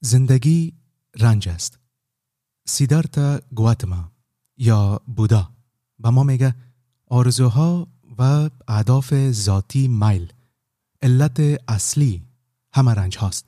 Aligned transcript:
زندگی 0.00 0.72
رنج 1.16 1.48
است. 1.48 1.78
سیدارتا 2.66 3.40
گواتما 3.54 4.12
یا 4.56 5.00
بودا. 5.16 5.50
به 5.98 6.10
ما 6.10 6.22
میگه 6.22 6.54
آرزوها 7.06 7.88
و 8.18 8.50
اهداف 8.68 9.30
ذاتی 9.30 9.88
میل 9.88 10.32
علت 11.02 11.40
اصلی 11.68 12.22
همه 12.72 12.94
رنج 12.94 13.18
هاست. 13.18 13.46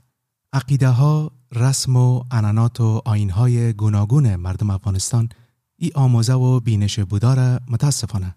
عقیده 0.52 0.88
ها 0.88 1.32
رسم 1.52 1.96
و 1.96 2.24
انانات 2.30 2.80
و 2.80 3.02
آین 3.04 3.30
های 3.30 3.72
گوناگون 3.72 4.36
مردم 4.36 4.70
افغانستان 4.70 5.28
ای 5.76 5.90
آموزه 5.94 6.32
و 6.32 6.60
بینش 6.60 7.00
بودا 7.00 7.34
را 7.34 7.60
متاسفانه 7.68 8.34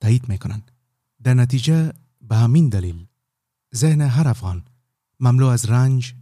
تایید 0.00 0.28
می‌کنن 0.28 0.62
در 1.22 1.34
نتیجه 1.34 1.92
به 2.20 2.36
همین 2.36 2.68
دلیل 2.68 3.06
ذهن 3.74 4.00
هر 4.00 4.28
افغان 4.28 4.64
مملو 5.20 5.46
از 5.46 5.70
رنج، 5.70 6.14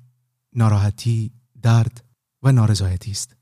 ناراحتی، 0.55 1.33
درد 1.63 2.05
و 2.43 2.53
نارضایتی 2.53 3.11
است. 3.11 3.37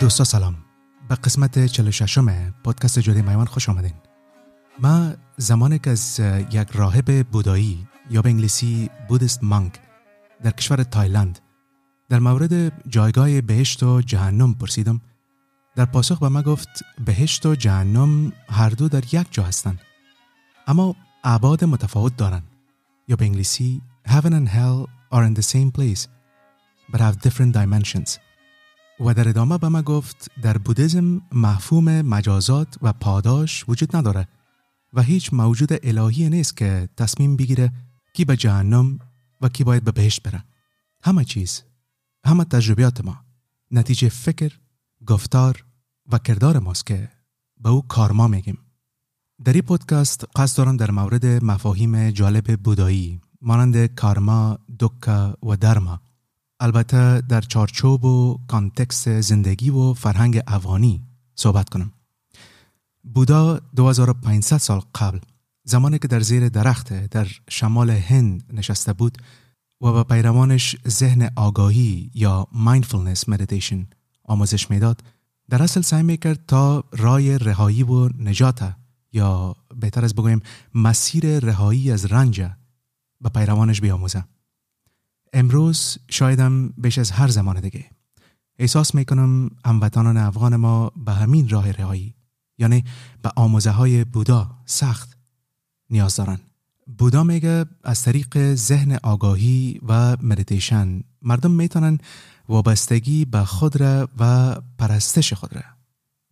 دوستا 0.00 0.24
سلام. 0.24 0.56
به 1.08 1.14
قسمت 1.14 1.66
46 1.66 2.18
پادکست 2.64 2.98
جده 2.98 3.22
میوان 3.22 3.46
خوش 3.46 3.68
آمدین. 3.68 3.94
ما 4.78 5.12
زمانی 5.36 5.78
که 5.78 5.90
از 5.90 6.20
یک 6.50 6.68
راهب 6.74 7.26
بودایی 7.26 7.86
یا 8.10 8.22
به 8.22 8.28
انگلیسی 8.28 8.90
بودست 9.08 9.44
مانک 9.44 9.80
در 10.42 10.50
کشور 10.50 10.82
تایلند 10.82 11.38
در 12.08 12.18
مورد 12.18 12.82
جایگاه 12.88 13.40
بهشت 13.40 13.82
و 13.82 14.00
جهنم 14.00 14.54
پرسیدم. 14.54 15.00
در 15.76 15.84
پاسخ 15.84 16.18
به 16.18 16.28
ما 16.28 16.42
گفت 16.42 16.68
بهشت 17.04 17.46
و 17.46 17.54
جهنم 17.54 18.32
هر 18.48 18.70
دو 18.70 18.88
در 18.88 19.14
یک 19.14 19.26
جا 19.30 19.42
هستند 19.42 19.80
اما 20.66 20.96
ابعاد 21.24 21.64
متفاوت 21.64 22.16
دارند. 22.16 22.42
یا 23.08 23.16
به 23.16 23.24
انگلیسی 23.24 23.82
heaven 24.08 24.32
and 24.32 24.48
hell 24.48 24.88
are 25.12 25.24
in 25.24 25.40
the 25.40 25.42
same 25.42 25.70
place 25.78 26.06
but 26.92 27.00
have 27.00 27.28
different 27.28 27.52
dimensions. 27.54 28.18
و 29.00 29.14
در 29.14 29.28
ادامه 29.28 29.58
به 29.58 29.68
ما 29.68 29.82
گفت 29.82 30.30
در 30.42 30.58
بودیزم 30.58 31.22
مفهوم 31.32 32.00
مجازات 32.02 32.76
و 32.82 32.92
پاداش 32.92 33.64
وجود 33.68 33.96
نداره 33.96 34.28
و 34.92 35.02
هیچ 35.02 35.32
موجود 35.32 35.68
الهی 35.82 36.28
نیست 36.28 36.56
که 36.56 36.88
تصمیم 36.96 37.36
بگیره 37.36 37.72
کی 38.12 38.24
به 38.24 38.36
جهنم 38.36 38.98
و 39.40 39.48
کی 39.48 39.64
باید 39.64 39.84
به 39.84 39.92
بهشت 39.92 40.22
بره. 40.22 40.44
همه 41.02 41.24
چیز 41.24 41.62
همه 42.24 42.44
تجربیات 42.44 43.04
ما 43.04 43.16
نتیجه 43.70 44.08
فکر 44.08 44.52
گفتار 45.06 45.64
و 46.12 46.18
کردار 46.18 46.58
ماست 46.58 46.86
که 46.86 47.08
به 47.60 47.68
او 47.68 47.82
کارما 47.82 48.28
میگیم. 48.28 48.58
در 49.44 49.52
این 49.52 49.62
پودکاست 49.62 50.24
قصد 50.36 50.58
دارم 50.58 50.76
در 50.76 50.90
مورد 50.90 51.26
مفاهیم 51.26 52.10
جالب 52.10 52.56
بودایی 52.56 53.20
مانند 53.40 53.86
کارما، 53.86 54.58
دکا 54.80 55.34
و 55.42 55.56
درما 55.56 56.00
البته 56.60 57.20
در 57.20 57.40
چارچوب 57.40 58.04
و 58.04 58.38
کانتکست 58.48 59.20
زندگی 59.20 59.70
و 59.70 59.92
فرهنگ 59.92 60.40
افغانی 60.46 61.02
صحبت 61.34 61.68
کنم. 61.68 61.92
بودا 63.14 63.60
2500 63.76 64.58
سال 64.58 64.80
قبل 64.94 65.18
زمانی 65.64 65.98
که 65.98 66.08
در 66.08 66.20
زیر 66.20 66.48
درخت 66.48 66.92
در 66.92 67.28
شمال 67.50 67.90
هند 67.90 68.44
نشسته 68.52 68.92
بود 68.92 69.18
و 69.80 69.92
به 69.92 70.04
پیروانش 70.04 70.76
ذهن 70.88 71.30
آگاهی 71.36 72.10
یا 72.14 72.48
mindfulness 72.52 73.32
meditation 73.32 73.95
آموزش 74.26 74.70
می‌داد. 74.70 75.02
در 75.48 75.62
اصل 75.62 75.80
سعی 75.80 76.02
می‌کرد 76.02 76.46
تا 76.46 76.84
رای 76.92 77.38
رهایی 77.38 77.82
و 77.82 78.08
نجات 78.08 78.72
یا 79.12 79.56
بهتر 79.80 80.04
از 80.04 80.14
بگویم 80.14 80.40
مسیر 80.74 81.38
رهایی 81.38 81.90
از 81.90 82.04
رنج 82.04 82.40
به 83.20 83.28
پیروانش 83.28 83.80
بیاموزه. 83.80 84.24
امروز 85.32 85.98
شایدم 86.10 86.68
بیش 86.68 86.98
از 86.98 87.10
هر 87.10 87.28
زمان 87.28 87.60
دیگه. 87.60 87.84
احساس 88.58 88.94
می‌کنم 88.94 89.50
هموطنان 89.64 90.16
افغان 90.16 90.56
ما 90.56 90.92
به 90.96 91.12
همین 91.12 91.48
راه 91.48 91.70
رهایی 91.70 92.14
یعنی 92.58 92.84
به 93.22 93.30
آموزه 93.36 93.70
های 93.70 94.04
بودا 94.04 94.50
سخت 94.66 95.18
نیاز 95.90 96.16
دارن. 96.16 96.38
بودا 96.98 97.24
میگه 97.24 97.64
از 97.84 98.02
طریق 98.02 98.54
ذهن 98.54 98.98
آگاهی 99.02 99.80
و 99.88 100.16
مدیتیشن 100.22 101.00
مردم 101.22 101.50
می‌تونن 101.50 101.98
وابستگی 102.48 103.24
به 103.24 103.44
خود 103.44 103.76
را 103.76 104.08
و 104.18 104.54
پرستش 104.78 105.32
خود 105.32 105.54
را. 105.54 105.62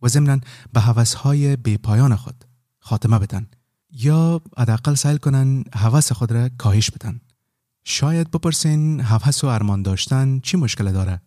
و 0.01 0.07
ضمنا 0.07 0.39
به 0.73 0.81
حوثهای 0.81 1.55
پایان 1.55 2.15
خود 2.15 2.45
خاتمه 2.79 3.19
بدن. 3.19 3.47
یا 3.91 4.41
حداقل 4.57 4.95
سعی 4.95 5.17
کنن 5.17 5.63
حوث 5.73 6.11
خود 6.11 6.31
را 6.31 6.49
کاهش 6.57 6.91
بدن. 6.91 7.21
شاید 7.83 8.31
بپرسین 8.31 9.01
حوث 9.01 9.43
و 9.43 9.47
ارمان 9.47 9.81
داشتن 9.81 10.39
چی 10.39 10.57
مشکل 10.57 10.91
داره؟ 10.91 11.21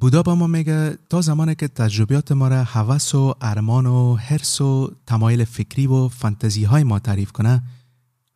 بودا 0.00 0.22
با 0.22 0.34
ما 0.34 0.46
میگه 0.46 0.98
تا 1.10 1.20
زمانی 1.20 1.54
که 1.54 1.68
تجربیات 1.68 2.32
ما 2.32 2.48
را 2.48 2.64
حوث 2.64 3.14
و 3.14 3.34
ارمان 3.40 3.86
و 3.86 4.16
حرس 4.16 4.60
و 4.60 4.92
تمایل 5.06 5.44
فکری 5.44 5.86
و 5.86 6.08
فانتزی 6.08 6.64
های 6.64 6.84
ما 6.84 6.98
تعریف 6.98 7.32
کنه 7.32 7.62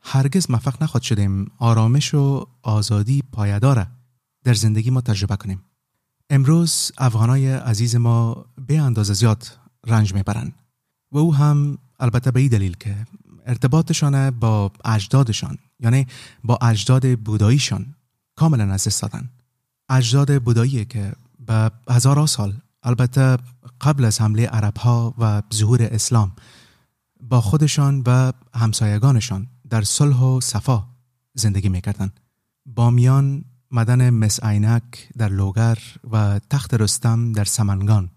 هرگز 0.02 0.50
موفق 0.50 0.82
نخواد 0.82 1.02
شدیم 1.02 1.50
آرامش 1.58 2.14
و 2.14 2.46
آزادی 2.62 3.22
پایداره. 3.32 3.86
در 4.44 4.54
زندگی 4.54 4.90
ما 4.90 5.00
تجربه 5.00 5.36
کنیم. 5.36 5.62
امروز 6.30 6.92
افغانای 6.98 7.52
عزیز 7.52 7.96
ما 7.96 8.44
به 8.66 8.80
اندازه 8.80 9.14
زیاد 9.14 9.58
رنج 9.86 10.14
می‌برند 10.14 10.52
و 11.12 11.18
او 11.18 11.34
هم 11.34 11.78
البته 12.00 12.30
به 12.30 12.40
این 12.40 12.48
دلیل 12.48 12.76
که 12.76 12.96
ارتباطشان 13.46 14.30
با 14.30 14.72
اجدادشان 14.84 15.58
یعنی 15.80 16.06
با 16.44 16.58
اجداد 16.62 17.18
بوداییشان 17.18 17.94
کاملا 18.36 18.72
از 18.72 18.86
دست 18.86 19.02
دادن 19.02 19.28
اجداد 19.88 20.42
بودایی 20.42 20.84
که 20.84 21.12
به 21.46 21.70
هزارها 21.88 22.26
سال 22.26 22.54
البته 22.82 23.36
قبل 23.80 24.04
از 24.04 24.20
حمله 24.20 24.46
عرب 24.46 24.76
ها 24.76 25.14
و 25.18 25.42
ظهور 25.54 25.82
اسلام 25.82 26.32
با 27.20 27.40
خودشان 27.40 28.02
و 28.06 28.32
همسایگانشان 28.54 29.46
در 29.70 29.82
صلح 29.82 30.20
و 30.20 30.40
صفا 30.40 30.84
زندگی 31.34 31.68
می‌کردند 31.68 32.20
بامیان 32.66 33.44
مدن 33.70 34.10
مس 34.10 34.44
عینک 34.44 35.08
در 35.18 35.28
لوگر 35.28 35.78
و 36.10 36.38
تخت 36.50 36.74
رستم 36.74 37.32
در 37.32 37.44
سمنگان 37.44 38.10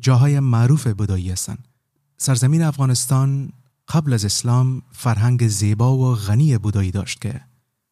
جاهای 0.00 0.40
معروف 0.40 0.86
بودایی 0.86 1.30
هستند. 1.30 1.68
سرزمین 2.16 2.62
افغانستان 2.62 3.52
قبل 3.88 4.12
از 4.12 4.24
اسلام 4.24 4.82
فرهنگ 4.92 5.48
زیبا 5.48 5.96
و 5.96 6.14
غنی 6.14 6.58
بودایی 6.58 6.90
داشت 6.90 7.20
که 7.20 7.40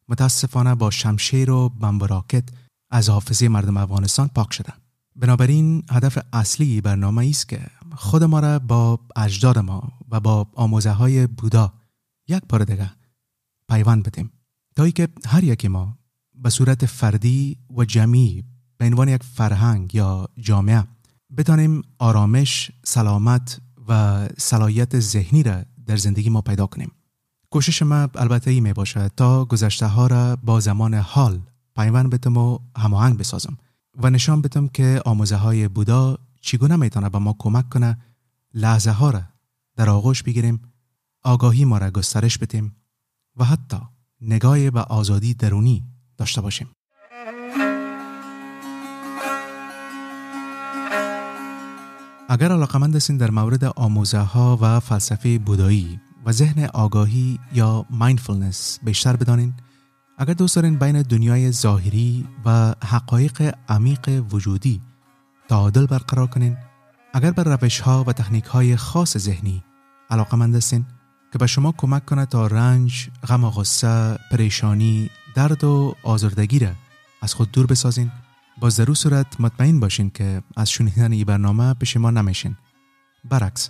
متاسفانه 0.09 0.75
با 0.75 0.91
شمشیر 0.91 1.51
و 1.51 1.69
بمبراکت 1.69 2.43
از 2.89 3.09
حافظه 3.09 3.47
مردم 3.47 3.77
افغانستان 3.77 4.27
پاک 4.27 4.53
شده. 4.53 4.73
بنابراین 5.15 5.83
هدف 5.91 6.17
اصلی 6.33 6.81
برنامه 6.81 7.27
است 7.29 7.49
که 7.49 7.61
خود 7.95 8.23
ما 8.23 8.39
را 8.39 8.59
با 8.59 8.99
اجداد 9.15 9.57
ما 9.57 9.91
و 10.11 10.19
با 10.19 10.47
آموزه 10.55 10.91
های 10.91 11.27
بودا 11.27 11.73
یک 12.27 12.43
بار 12.49 12.63
دیگه 12.63 12.91
پیوند 13.69 14.03
بدیم. 14.03 14.31
تا 14.75 14.89
که 14.89 15.07
هر 15.25 15.43
یکی 15.43 15.67
ما 15.67 15.96
به 16.43 16.49
صورت 16.49 16.85
فردی 16.85 17.57
و 17.77 17.85
جمعی 17.85 18.43
به 18.77 18.85
عنوان 18.85 19.09
یک 19.09 19.23
فرهنگ 19.23 19.95
یا 19.95 20.27
جامعه 20.37 20.83
بتانیم 21.37 21.81
آرامش، 21.99 22.71
سلامت 22.83 23.59
و 23.87 24.27
صلاحیت 24.37 24.99
ذهنی 24.99 25.43
را 25.43 25.63
در 25.85 25.97
زندگی 25.97 26.29
ما 26.29 26.41
پیدا 26.41 26.65
کنیم. 26.65 26.91
کوشش 27.49 27.81
ما 27.81 28.09
البته 28.15 28.51
ای 28.51 28.59
می 28.59 28.73
باشد 28.73 29.11
تا 29.17 29.45
گذشته 29.45 29.87
ها 29.87 30.07
را 30.07 30.35
با 30.35 30.59
زمان 30.59 30.93
حال 30.93 31.41
پیوند 31.75 32.09
بتم 32.09 32.37
و 32.37 32.59
هماهنگ 32.77 33.17
بسازم 33.17 33.57
و 33.95 34.09
نشان 34.09 34.41
بدم 34.41 34.67
که 34.67 35.01
آموزه 35.05 35.35
های 35.35 35.67
بودا 35.67 36.17
چگونه 36.41 36.75
می‌تونه 36.75 37.09
به 37.09 37.17
ما 37.17 37.35
کمک 37.39 37.69
کنه 37.69 37.97
لحظه 38.53 38.91
ها 38.91 39.09
را 39.09 39.21
در 39.75 39.89
آغوش 39.89 40.23
بگیریم 40.23 40.61
آگاهی 41.23 41.65
ما 41.65 41.77
را 41.77 41.91
گسترش 41.91 42.37
بدیم 42.37 42.75
و 43.35 43.43
حتی 43.43 43.77
نگاه 44.21 44.69
به 44.69 44.81
آزادی 44.81 45.33
درونی 45.33 45.83
داشته 46.17 46.41
باشیم. 46.41 46.67
اگر 52.29 52.51
علاقمند 52.51 52.95
هستین 52.95 53.17
در 53.17 53.31
مورد 53.31 53.63
آموزه 53.63 54.19
ها 54.19 54.57
و 54.61 54.79
فلسفه 54.79 55.39
بودایی 55.39 55.99
و 56.25 56.31
ذهن 56.31 56.65
آگاهی 56.73 57.39
یا 57.53 57.85
مایندفولنس 57.89 58.79
بیشتر 58.83 59.15
بدانین 59.15 59.53
اگر 60.17 60.33
دوست 60.33 60.55
دارین 60.55 60.79
بین 60.79 61.01
دنیای 61.01 61.51
ظاهری 61.51 62.27
و 62.45 62.75
حقایق 62.85 63.55
عمیق 63.69 64.23
وجودی 64.31 64.81
تعادل 65.49 65.85
برقرار 65.85 66.27
کنین 66.27 66.57
اگر 67.13 67.31
بر 67.31 67.43
روش 67.43 67.79
ها 67.79 68.03
و 68.07 68.13
تکنیک 68.13 68.45
های 68.45 68.75
خاص 68.75 69.17
ذهنی 69.17 69.63
علاقمند 70.09 70.55
هستین 70.55 70.85
که 71.33 71.37
به 71.37 71.47
شما 71.47 71.71
کمک 71.77 72.05
کنه 72.05 72.25
تا 72.25 72.47
رنج، 72.47 73.09
غم 73.27 73.43
و 73.43 73.49
غصه، 73.49 74.19
پریشانی، 74.31 75.09
درد 75.37 75.63
و 75.63 75.95
آزردگی 76.03 76.59
را 76.59 76.71
از 77.21 77.33
خود 77.33 77.51
دور 77.51 77.65
بسازین. 77.65 78.11
با 78.59 78.69
ضرور 78.69 78.95
صورت 78.95 79.41
مطمئن 79.41 79.79
باشین 79.79 80.09
که 80.09 80.41
از 80.55 80.71
شنیدن 80.71 81.11
این 81.11 81.25
برنامه 81.25 81.73
پشیمان 81.73 82.17
نمیشین. 82.17 82.57
برعکس 83.29 83.69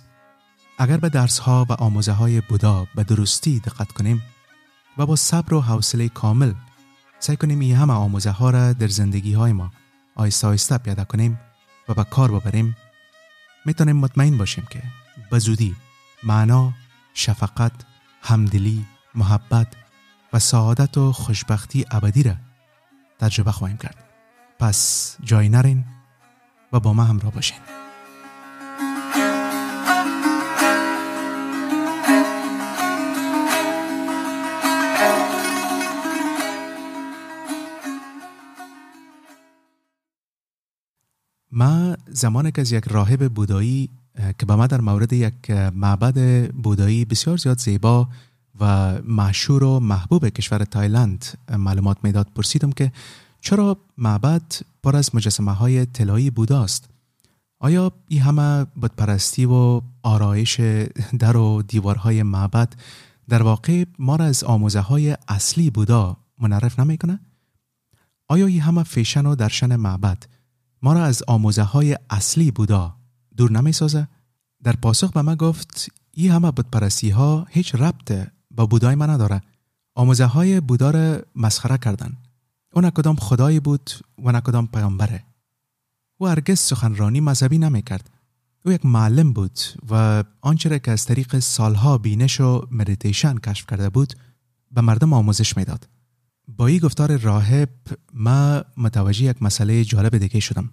اگر 0.78 0.96
به 0.96 1.08
درس 1.08 1.38
ها 1.38 1.66
و 1.68 1.72
آموزه 1.72 2.12
های 2.12 2.40
بودا 2.40 2.86
به 2.94 3.04
درستی 3.04 3.60
دقت 3.60 3.92
کنیم 3.92 4.22
و 4.98 5.06
با 5.06 5.16
صبر 5.16 5.54
و 5.54 5.60
حوصله 5.60 6.08
کامل 6.08 6.52
سعی 7.18 7.36
کنیم 7.36 7.60
این 7.60 7.76
همه 7.76 7.92
آموزه 7.92 8.30
ها 8.30 8.50
را 8.50 8.72
در 8.72 8.88
زندگی 8.88 9.32
های 9.32 9.52
ما 9.52 9.72
آیسته 10.14 10.46
آیسته 10.46 10.78
پیاده 10.78 11.04
کنیم 11.04 11.40
و 11.88 11.94
به 11.94 12.04
کار 12.04 12.30
ببریم 12.30 12.76
می‌تونیم 13.66 13.96
مطمئن 13.96 14.38
باشیم 14.38 14.66
که 14.70 14.82
به 15.30 15.38
زودی 15.38 15.76
معنا، 16.22 16.72
شفقت، 17.14 17.72
همدلی، 18.22 18.84
محبت 19.14 19.66
و 20.32 20.38
سعادت 20.38 20.98
و 20.98 21.12
خوشبختی 21.12 21.84
ابدی 21.90 22.22
را 22.22 22.34
تجربه 23.18 23.52
خواهیم 23.52 23.76
کرد. 23.76 24.04
پس 24.58 25.16
جای 25.22 25.48
نرین 25.48 25.84
و 26.72 26.80
با 26.80 26.92
ما 26.92 27.04
همراه 27.04 27.32
باشین. 27.32 27.58
ما 41.52 41.96
زمانی 42.08 42.52
که 42.52 42.60
از 42.60 42.72
یک 42.72 42.84
راهب 42.84 43.28
بودایی 43.28 43.90
که 44.38 44.46
به 44.46 44.54
ما 44.56 44.66
در 44.66 44.80
مورد 44.80 45.12
یک 45.12 45.50
معبد 45.50 46.48
بودایی 46.50 47.04
بسیار 47.04 47.36
زیاد 47.36 47.58
زیبا 47.58 48.08
و 48.60 48.92
مشهور 49.02 49.64
و 49.64 49.80
محبوب 49.80 50.28
کشور 50.28 50.64
تایلند 50.64 51.24
معلومات 51.58 51.98
می‌داد 52.02 52.28
پرسیدم 52.34 52.72
که 52.72 52.92
چرا 53.40 53.78
معبد 53.98 54.42
پر 54.82 54.96
از 54.96 55.14
مجسمه 55.14 55.52
های 55.52 55.86
طلایی 55.86 56.30
بوداست 56.30 56.88
آیا 57.60 57.92
این 58.08 58.22
همه 58.22 58.64
بودپرستی 58.64 59.44
و 59.44 59.80
آرایش 60.02 60.60
در 61.18 61.36
و 61.36 61.62
دیوارهای 61.62 62.22
معبد 62.22 62.72
در 63.28 63.42
واقع 63.42 63.84
ما 63.98 64.16
را 64.16 64.24
از 64.24 64.44
آموزه 64.44 64.80
های 64.80 65.16
اصلی 65.28 65.70
بودا 65.70 66.16
منعرف 66.38 66.80
نمی‌کنه؟ 66.80 67.20
آیا 68.28 68.46
این 68.46 68.60
همه 68.60 68.82
فیشن 68.82 69.26
و 69.26 69.34
درشن 69.34 69.76
معبد 69.76 70.24
ما 70.82 70.92
را 70.92 71.04
از 71.04 71.22
آموزه 71.28 71.62
های 71.62 71.96
اصلی 72.10 72.50
بودا 72.50 72.96
دور 73.36 73.52
نمی 73.52 73.72
سازه؟ 73.72 74.08
در 74.62 74.72
پاسخ 74.72 75.12
به 75.12 75.22
ما 75.22 75.36
گفت 75.36 75.92
این 76.12 76.30
همه 76.30 76.50
بت‌پرستی 76.50 77.10
ها 77.10 77.46
هیچ 77.50 77.74
ربط 77.74 78.28
با 78.58 78.66
بودای 78.66 78.94
ما 78.94 79.06
نداره 79.06 79.42
آموزه 79.94 80.24
های 80.24 80.60
بودا 80.60 80.90
را 80.90 81.22
مسخره 81.36 81.78
کردن 81.78 82.16
او 82.72 82.82
کدام 82.82 83.16
خدایی 83.16 83.60
بود 83.60 83.90
و 84.24 84.40
کدام 84.40 84.66
پیامبره 84.66 85.24
او 86.16 86.28
هرگز 86.28 86.58
سخنرانی 86.58 87.20
مذهبی 87.20 87.58
نمی 87.58 87.82
کرد 87.82 88.10
او 88.64 88.72
یک 88.72 88.86
معلم 88.86 89.32
بود 89.32 89.58
و 89.90 90.24
آنچه 90.40 90.78
که 90.78 90.90
از 90.90 91.04
طریق 91.04 91.38
سالها 91.38 91.98
بینش 91.98 92.40
و 92.40 92.66
مدیتیشن 92.70 93.38
کشف 93.38 93.66
کرده 93.66 93.88
بود 93.88 94.14
به 94.70 94.80
مردم 94.80 95.12
آموزش 95.12 95.56
می‌داد. 95.56 95.88
با 96.48 96.66
این 96.66 96.78
گفتار 96.78 97.16
راهب 97.16 97.70
ما 98.14 98.62
متوجه 98.76 99.24
یک 99.24 99.42
مسئله 99.42 99.84
جالب 99.84 100.18
دیگه 100.18 100.40
شدم. 100.40 100.70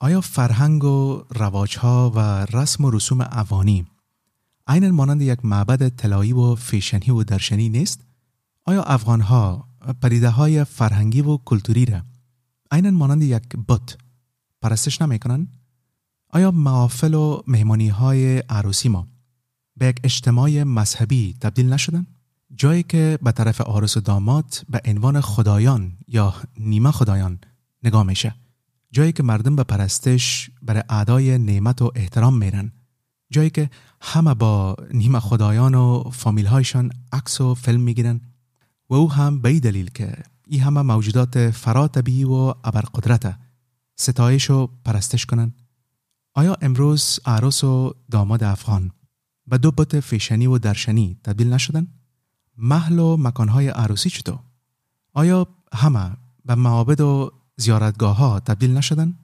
آیا 0.00 0.20
فرهنگ 0.20 0.84
و 0.84 1.24
رواجها 1.30 2.12
و 2.14 2.18
رسم 2.58 2.84
و 2.84 2.90
رسوم 2.90 3.20
اوانی 3.20 3.86
عین 4.66 4.90
مانند 4.90 5.22
یک 5.22 5.44
معبد 5.44 5.88
طلایی 5.88 6.32
و 6.32 6.54
فیشنی 6.54 7.10
و 7.10 7.24
درشنی 7.24 7.68
نیست؟ 7.68 8.00
آیا 8.64 8.82
افغانها 8.82 9.68
پریده 10.02 10.30
های 10.30 10.64
فرهنگی 10.64 11.20
و 11.20 11.36
کلتوری 11.36 11.84
را 11.84 12.02
عین 12.70 12.90
مانند 12.90 13.22
یک 13.22 13.42
بت 13.68 13.96
پرستش 14.62 15.02
نمی‌کنن؟ 15.02 15.48
آیا 16.28 16.50
معافل 16.50 17.14
و 17.14 17.42
مهمانی 17.46 17.88
های 17.88 18.38
عروسی 18.38 18.88
ما 18.88 19.08
به 19.76 19.86
یک 19.86 20.00
اجتماع 20.04 20.62
مذهبی 20.62 21.34
تبدیل 21.40 21.72
نشدن؟ 21.72 22.06
جایی 22.54 22.82
که 22.82 23.18
به 23.22 23.32
طرف 23.32 23.60
عروس 23.60 23.96
و 23.96 24.00
داماد 24.00 24.64
به 24.68 24.80
عنوان 24.84 25.20
خدایان 25.20 25.92
یا 26.08 26.34
نیمه 26.58 26.90
خدایان 26.90 27.38
نگاه 27.82 28.02
میشه 28.02 28.34
جایی 28.92 29.12
که 29.12 29.22
مردم 29.22 29.56
به 29.56 29.64
پرستش 29.64 30.50
برای 30.62 30.82
اعدای 30.88 31.38
نعمت 31.38 31.82
و 31.82 31.92
احترام 31.94 32.38
میرن 32.38 32.72
جایی 33.30 33.50
که 33.50 33.70
همه 34.04 34.34
با 34.34 34.76
نیمه 34.94 35.20
خدایان 35.20 35.74
و 35.74 36.10
فامیل 36.12 36.46
هایشان 36.46 36.92
عکس 37.12 37.40
و 37.40 37.54
فیلم 37.54 37.80
می‌گیرن 37.80 38.20
و 38.90 38.94
او 38.94 39.12
هم 39.12 39.40
به 39.40 39.60
دلیل 39.60 39.90
که 39.90 40.16
این 40.46 40.60
همه 40.60 40.82
موجودات 40.82 41.50
فرا 41.50 41.88
طبیعی 41.88 42.24
و 42.24 42.54
ابرقدرت 42.64 43.38
ستایش 43.96 44.50
و 44.50 44.68
پرستش 44.84 45.26
کنن 45.26 45.52
آیا 46.34 46.56
امروز 46.62 47.20
عروس 47.26 47.64
و 47.64 47.94
داماد 48.10 48.44
افغان 48.44 48.90
به 49.46 49.58
دو 49.58 49.70
بت 49.70 50.00
فیشنی 50.00 50.46
و 50.46 50.58
درشنی 50.58 51.18
تبدیل 51.24 51.52
نشدن؟ 51.52 51.86
محل 52.58 52.98
و 52.98 53.16
مکانهای 53.16 53.68
عروسی 53.68 54.10
چطور؟ 54.10 54.38
آیا 55.14 55.46
همه 55.74 56.16
به 56.44 56.54
معابد 56.54 57.00
و 57.00 57.32
زیارتگاه 57.56 58.16
ها 58.16 58.40
تبدیل 58.40 58.76
نشدن؟ 58.76 59.14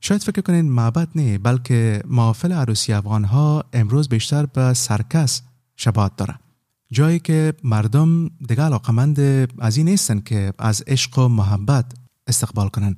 شاید 0.00 0.22
فکر 0.22 0.40
کنین 0.40 0.70
معبد 0.70 1.08
نه 1.14 1.38
بلکه 1.38 2.02
محافل 2.06 2.52
عروسی 2.52 2.92
افغان 2.92 3.24
ها 3.24 3.64
امروز 3.72 4.08
بیشتر 4.08 4.46
به 4.46 4.74
سرکس 4.74 5.42
شباهت 5.76 6.16
داره 6.16 6.38
جایی 6.92 7.18
که 7.18 7.54
مردم 7.64 8.28
دیگه 8.28 8.62
علاقمند 8.62 9.20
از 9.58 9.76
این 9.76 9.88
نیستن 9.88 10.20
که 10.20 10.52
از 10.58 10.82
عشق 10.86 11.18
و 11.18 11.28
محبت 11.28 11.92
استقبال 12.26 12.68
کنن. 12.68 12.96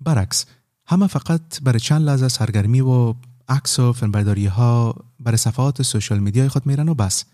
برعکس 0.00 0.46
همه 0.86 1.06
فقط 1.06 1.62
برای 1.62 1.80
چند 1.80 2.02
لحظه 2.02 2.28
سرگرمی 2.28 2.80
و 2.80 3.14
عکس 3.48 3.78
و 3.78 3.92
فیلمبرداری 3.92 4.46
ها 4.46 4.94
برای 5.20 5.36
صفحات 5.36 5.82
سوشال 5.82 6.18
میدیای 6.18 6.48
خود 6.48 6.66
میرن 6.66 6.88
و 6.88 6.94
بس. 6.94 7.24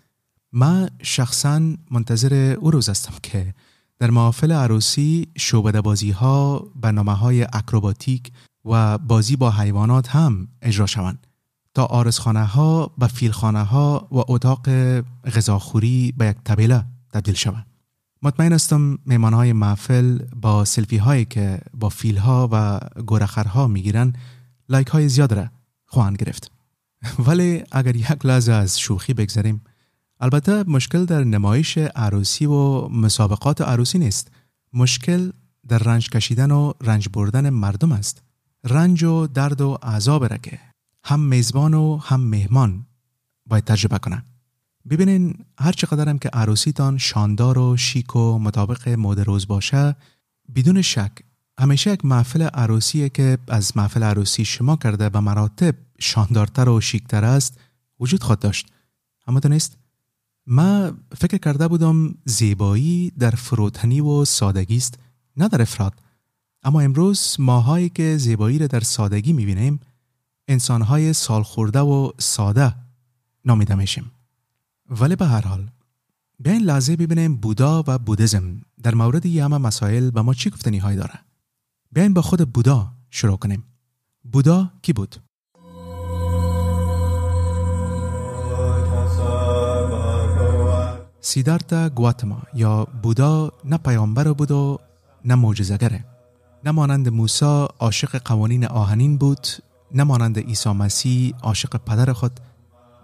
من 0.51 0.89
شخصا 1.01 1.61
منتظر 1.91 2.55
او 2.59 2.71
روز 2.71 2.89
هستم 2.89 3.13
که 3.23 3.53
در 3.99 4.09
محافل 4.09 4.51
عروسی 4.51 5.27
شعبده 5.37 5.81
بازی 5.81 6.11
ها 6.11 6.67
برنامه 6.75 7.13
های 7.13 7.43
اکروباتیک 7.53 8.31
و 8.69 8.97
بازی 8.97 9.35
با 9.35 9.51
حیوانات 9.51 10.09
هم 10.09 10.47
اجرا 10.61 10.85
شوند. 10.85 11.27
تا 11.73 11.85
آرزخانه 11.85 12.45
ها 12.45 12.91
به 12.97 13.07
فیلخانه 13.07 13.63
ها 13.63 14.07
و 14.11 14.23
اتاق 14.27 14.69
غذاخوری 15.35 16.13
به 16.17 16.25
یک 16.25 16.37
طبیله 16.43 16.85
تبدیل 17.13 17.35
شوند. 17.35 17.65
مطمئن 18.21 18.53
استم 18.53 18.97
میمان 19.05 19.33
های 19.33 19.53
محفل 19.53 20.19
با 20.35 20.65
سلفی 20.65 20.97
هایی 20.97 21.25
که 21.25 21.59
با 21.73 21.89
فیل 21.89 22.17
ها 22.17 22.49
و 22.51 22.79
گورخرها 23.01 23.67
می‌گیرن 23.67 24.13
لایک 24.69 24.87
های 24.87 25.09
زیاد 25.09 25.33
را 25.33 25.47
خواهند 25.85 26.17
گرفت. 26.17 26.51
ولی 27.27 27.63
اگر 27.71 27.95
یک 27.95 28.25
لحظه 28.25 28.51
از 28.51 28.79
شوخی 28.79 29.13
بگذاریم 29.13 29.61
البته 30.19 30.63
مشکل 30.67 31.05
در 31.05 31.23
نمایش 31.23 31.77
عروسی 31.77 32.45
و 32.45 32.87
مسابقات 32.87 33.61
عروسی 33.61 33.99
نیست. 33.99 34.31
مشکل 34.73 35.31
در 35.67 35.77
رنج 35.77 36.09
کشیدن 36.09 36.51
و 36.51 36.73
رنج 36.81 37.09
بردن 37.13 37.49
مردم 37.49 37.91
است. 37.91 38.26
رنج 38.67 39.03
و 39.03 39.27
درد 39.27 39.61
و 39.61 39.77
عذاب 39.83 40.25
را 40.25 40.37
که 40.37 40.59
هم 41.03 41.19
میزبان 41.19 41.73
و 41.73 41.97
هم 41.97 42.21
مهمان. 42.21 42.85
باید 43.45 43.63
تجربه 43.63 43.97
کنن. 43.97 44.23
ببینین 44.89 45.45
هر 45.59 45.71
چقدر 45.71 46.09
هم 46.09 46.17
که 46.17 46.29
عروسیتان 46.29 46.97
شاندار 46.97 47.57
و 47.57 47.77
شیک 47.77 48.15
و 48.15 48.39
مطابق 48.39 48.89
مود 48.89 49.19
روز 49.19 49.47
باشه 49.47 49.95
بدون 50.55 50.81
شک 50.81 51.11
همیشه 51.59 51.91
یک 51.91 52.05
محفل 52.05 52.41
عروسی 52.41 53.09
که 53.09 53.37
از 53.47 53.77
محفل 53.77 54.03
عروسی 54.03 54.45
شما 54.45 54.75
کرده 54.75 55.09
به 55.09 55.19
مراتب 55.19 55.75
شاندارتر 55.99 56.69
و 56.69 56.81
شیکتر 56.81 57.25
است 57.25 57.59
وجود 57.99 58.23
خود 58.23 58.39
داشت. 58.39 58.67
اما 59.27 59.41
نیست 59.45 59.77
ما 60.47 60.91
فکر 61.17 61.37
کرده 61.37 61.67
بودم 61.67 62.15
زیبایی 62.25 63.11
در 63.19 63.31
فروتنی 63.31 64.01
و 64.01 64.25
سادگی 64.25 64.77
است 64.77 64.99
نه 65.37 65.47
در 65.47 65.61
افراد. 65.61 65.93
اما 66.67 66.81
امروز 66.81 67.35
ماهایی 67.39 67.89
که 67.89 68.17
زیبایی 68.17 68.59
را 68.59 68.67
در 68.67 68.79
سادگی 68.79 69.33
می‌بینیم 69.33 69.79
انسانهای 70.47 71.13
سالخورده 71.13 71.79
و 71.79 72.11
ساده 72.17 72.75
نامیده 73.45 73.75
میشیم 73.75 74.11
ولی 74.89 75.15
به 75.15 75.25
هر 75.25 75.41
حال 75.41 75.69
بیاین 76.39 76.61
لحظه 76.61 76.95
ببینیم 76.95 77.35
بودا 77.35 77.83
و 77.87 77.97
بودزم 77.99 78.61
در 78.83 78.95
مورد 78.95 79.25
یه 79.25 79.43
همه 79.43 79.57
مسائل 79.57 80.11
به 80.11 80.21
ما 80.21 80.33
چی 80.33 80.49
گفتنی 80.49 80.77
های 80.77 80.95
داره 80.95 81.19
بیاین 81.91 82.13
با 82.13 82.21
خود 82.21 82.53
بودا 82.53 82.87
شروع 83.09 83.37
کنیم. 83.37 83.63
بودا 84.31 84.71
کی 84.81 84.93
بود؟ 84.93 85.15
سیدارتا 91.21 91.89
گواتما 91.89 92.41
یا 92.53 92.87
بودا 93.03 93.51
نه 93.65 93.77
پیامبر 93.77 94.33
بود 94.33 94.51
و 94.51 94.79
نه 95.25 95.35
معجزه‌گره 95.35 96.16
نه 96.65 96.71
مانند 96.71 97.09
موسی 97.09 97.65
عاشق 97.79 98.17
قوانین 98.17 98.65
آهنین 98.65 99.17
بود 99.17 99.47
نه 99.91 100.03
مانند 100.03 100.39
عیسی 100.39 100.69
مسیح 100.69 101.33
عاشق 101.43 101.77
پدر 101.77 102.13
خود 102.13 102.39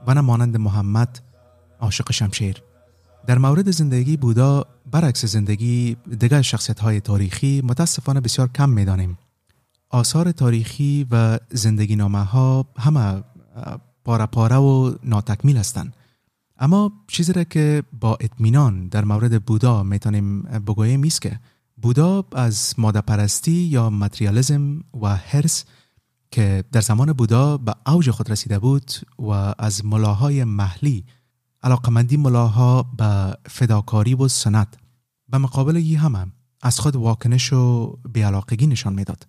و 0.07 0.13
نه 0.13 0.21
مانند 0.21 0.57
محمد 0.57 1.19
عاشق 1.79 2.11
شمشیر. 2.11 2.63
در 3.27 3.37
مورد 3.37 3.71
زندگی 3.71 4.17
بودا 4.17 4.65
برعکس 4.91 5.25
زندگی 5.25 5.97
دیگر 6.19 6.41
شخصیت 6.41 6.79
های 6.79 7.01
تاریخی 7.01 7.61
متاسفانه 7.65 8.21
بسیار 8.21 8.47
کم 8.47 8.69
می‌دانیم. 8.69 9.17
آثار 9.89 10.31
تاریخی 10.31 11.07
و 11.11 11.39
زندگی 11.51 11.95
نامه 11.95 12.23
ها 12.23 12.65
همه 12.77 13.23
پاره 14.05 14.25
پاره 14.25 14.55
و 14.55 14.95
ناتکمیل 15.03 15.57
هستند. 15.57 15.93
اما 16.59 16.91
چیزی 17.07 17.33
را 17.33 17.43
که 17.43 17.83
با 17.99 18.17
اطمینان 18.19 18.87
در 18.87 19.03
مورد 19.05 19.43
بودا 19.43 19.83
می‌تونیم 19.83 20.41
بگوییم 20.41 21.03
است 21.03 21.21
که 21.21 21.39
بودا 21.83 22.25
از 22.31 22.73
ماده 22.77 23.01
پرستی 23.01 23.51
یا 23.51 23.89
متریالیزم 23.89 24.83
و 25.01 25.15
هرس 25.15 25.65
که 26.31 26.63
در 26.71 26.81
زمان 26.81 27.13
بودا 27.13 27.57
به 27.57 27.75
اوج 27.87 28.11
خود 28.11 28.31
رسیده 28.31 28.59
بود 28.59 28.91
و 29.19 29.53
از 29.57 29.85
ملاهای 29.85 30.43
محلی 30.43 31.05
علاقمندی 31.63 32.17
ملاها 32.17 32.83
به 32.83 33.37
فداکاری 33.45 34.15
و 34.15 34.27
سنت 34.27 34.67
به 35.29 35.37
مقابل 35.37 35.75
ای 35.75 35.95
هم 35.95 36.31
از 36.61 36.79
خود 36.79 36.95
واکنش 36.95 37.53
و 37.53 37.97
بیعلاقگی 38.13 38.67
نشان 38.67 38.93
می‌داد. 38.93 39.27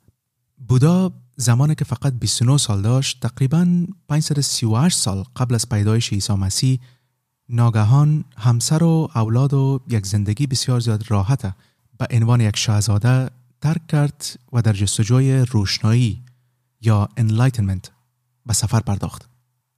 بودا 0.68 1.12
زمانی 1.36 1.74
که 1.74 1.84
فقط 1.84 2.12
29 2.12 2.56
سال 2.56 2.82
داشت 2.82 3.20
تقریبا 3.20 3.86
538 4.08 4.98
سال 4.98 5.24
قبل 5.36 5.54
از 5.54 5.68
پیدایش 5.68 6.12
عیسی 6.12 6.32
مسیح 6.32 6.80
ناگهان 7.48 8.24
همسر 8.36 8.82
و 8.82 9.08
اولاد 9.14 9.54
و 9.54 9.80
یک 9.88 10.06
زندگی 10.06 10.46
بسیار 10.46 10.80
زیاد 10.80 11.10
راحته 11.10 11.54
به 11.98 12.06
عنوان 12.10 12.40
یک 12.40 12.56
شاهزاده 12.56 13.30
ترک 13.60 13.86
کرد 13.86 14.38
و 14.52 14.62
در 14.62 14.72
جستجوی 14.72 15.38
روشنایی 15.38 16.22
یا 16.80 17.08
enlightenment 17.20 17.88
به 18.46 18.52
سفر 18.52 18.80
پرداخت. 18.80 19.28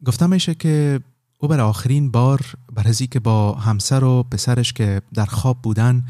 گفته 0.07 0.27
میشه 0.27 0.55
که 0.55 1.01
او 1.39 1.49
بر 1.49 1.61
آخرین 1.61 2.11
بار 2.11 2.55
بر 2.73 2.93
که 2.93 3.21
با 3.21 3.53
همسر 3.53 4.05
و 4.05 4.23
پسرش 4.23 4.73
که 4.73 5.03
در 5.15 5.25
خواب 5.25 5.63
بودن 5.63 6.05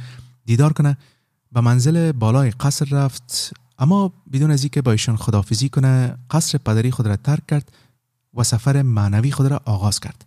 دیدار 0.44 0.72
کنه 0.72 0.96
به 1.52 1.60
منزل 1.60 2.12
بالای 2.12 2.50
قصر 2.50 2.86
رفت 2.90 3.52
اما 3.78 4.12
بدون 4.32 4.50
از 4.50 4.62
اینکه 4.62 4.82
با 4.82 4.92
ایشان 4.92 5.16
خدافزی 5.16 5.68
کنه 5.68 6.18
قصر 6.30 6.58
پدری 6.58 6.90
خود 6.90 7.06
را 7.06 7.16
ترک 7.16 7.46
کرد 7.46 7.72
و 8.34 8.44
سفر 8.44 8.82
معنوی 8.82 9.30
خود 9.30 9.46
را 9.46 9.60
آغاز 9.64 10.00
کرد 10.00 10.24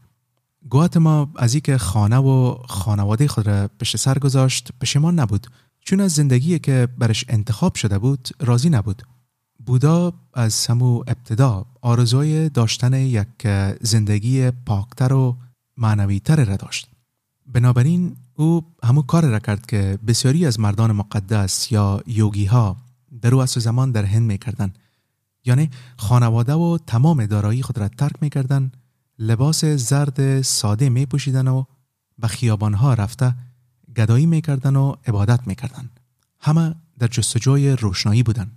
ما 0.97 1.31
از 1.35 1.53
اینکه 1.53 1.77
خانه 1.77 2.17
و 2.17 2.57
خانواده 2.67 3.27
خود 3.27 3.47
را 3.47 3.69
پشت 3.79 3.97
سر 3.97 4.19
گذاشت 4.19 4.69
پشیمان 4.81 5.19
نبود 5.19 5.47
چون 5.89 6.01
از 6.01 6.11
زندگی 6.11 6.59
که 6.59 6.87
برش 6.97 7.25
انتخاب 7.29 7.75
شده 7.75 7.99
بود 7.99 8.29
راضی 8.39 8.69
نبود. 8.69 9.03
بودا 9.65 10.13
از 10.33 10.67
همو 10.67 11.03
ابتدا 11.07 11.65
آرزوی 11.81 12.49
داشتن 12.49 12.93
یک 12.93 13.47
زندگی 13.81 14.51
پاکتر 14.51 15.13
و 15.13 15.37
معنویتر 15.77 16.45
را 16.45 16.55
داشت. 16.55 16.89
بنابراین 17.53 18.15
او 18.35 18.65
همو 18.83 19.01
کار 19.01 19.25
را 19.25 19.39
کرد 19.39 19.65
که 19.65 19.99
بسیاری 20.07 20.45
از 20.45 20.59
مردان 20.59 20.91
مقدس 20.91 21.71
یا 21.71 22.03
یوگی 22.07 22.45
ها 22.45 22.77
در 23.21 23.35
او 23.35 23.45
زمان 23.45 23.91
در 23.91 24.05
هند 24.05 24.27
می‌کردن 24.27 24.73
یعنی 25.45 25.69
خانواده 25.97 26.53
و 26.53 26.77
تمام 26.87 27.25
دارایی 27.25 27.61
خود 27.61 27.77
را 27.77 27.87
ترک 27.87 28.15
می‌کردن 28.21 28.71
لباس 29.19 29.65
زرد 29.65 30.41
ساده 30.41 30.89
می 30.89 31.05
پوشیدن 31.05 31.47
و 31.47 31.63
به 32.19 32.27
خیابان 32.27 32.73
ها 32.73 32.93
رفته 32.93 33.35
گدایی 33.97 34.25
می‌کردن 34.25 34.75
و 34.75 34.95
عبادت 35.07 35.47
می‌کردن. 35.47 35.89
همه 36.39 36.75
در 36.99 37.07
جستجوی 37.07 37.69
روشنایی 37.69 38.23
بودن. 38.23 38.51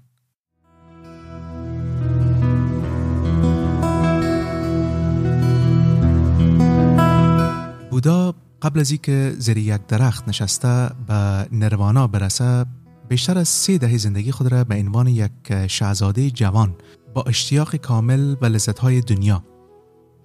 بودا 7.91 8.35
قبل 8.63 8.81
از 8.81 8.91
اینکه 8.91 9.35
زیر 9.39 9.59
یک 9.59 9.87
درخت 9.87 10.29
نشسته 10.29 10.91
به 11.07 11.49
نروانا 11.53 12.07
برسه 12.07 12.67
بیشتر 13.09 13.39
از 13.39 13.49
سه 13.49 13.79
دهه 13.79 13.97
زندگی 13.97 14.33
خود 14.33 14.53
را 14.53 14.65
به 14.65 14.75
عنوان 14.75 15.07
یک 15.07 15.67
شهزاده 15.67 16.31
جوان 16.31 16.77
با 17.15 17.23
اشتیاق 17.23 17.77
کامل 17.77 18.37
و 18.41 18.47
لذتهای 18.47 19.01
دنیا 19.01 19.45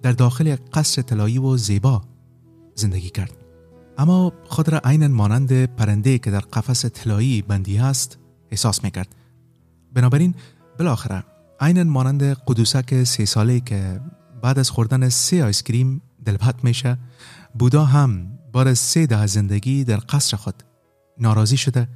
در 0.02 0.12
داخل 0.12 0.56
قصر 0.72 1.02
طلایی 1.02 1.38
و 1.38 1.56
زیبا 1.56 2.02
زندگی 2.74 3.10
کرد. 3.10 3.47
اما 3.98 4.32
خود 4.44 4.68
را 4.68 4.80
عینا 4.84 5.08
مانند 5.08 5.64
پرنده 5.64 6.18
که 6.18 6.30
در 6.30 6.40
قفس 6.40 6.86
طلایی 6.86 7.42
بندی 7.42 7.78
است 7.78 8.18
احساس 8.50 8.84
می‌کرد. 8.84 9.14
بنابراین 9.92 10.34
بالاخره 10.78 11.24
عینا 11.60 11.84
مانند 11.84 12.22
قدوسک 12.22 13.04
سه 13.04 13.24
ساله 13.24 13.60
که 13.60 14.00
بعد 14.42 14.58
از 14.58 14.70
خوردن 14.70 15.08
سه 15.08 15.44
آیسکریم 15.44 16.02
دلبت 16.24 16.64
میشه 16.64 16.98
بودا 17.58 17.84
هم 17.84 18.38
بار 18.52 18.74
سه 18.74 19.06
ده 19.06 19.26
زندگی 19.26 19.84
در 19.84 20.00
قصر 20.08 20.36
خود 20.36 20.62
ناراضی 21.18 21.56
شده 21.56 21.88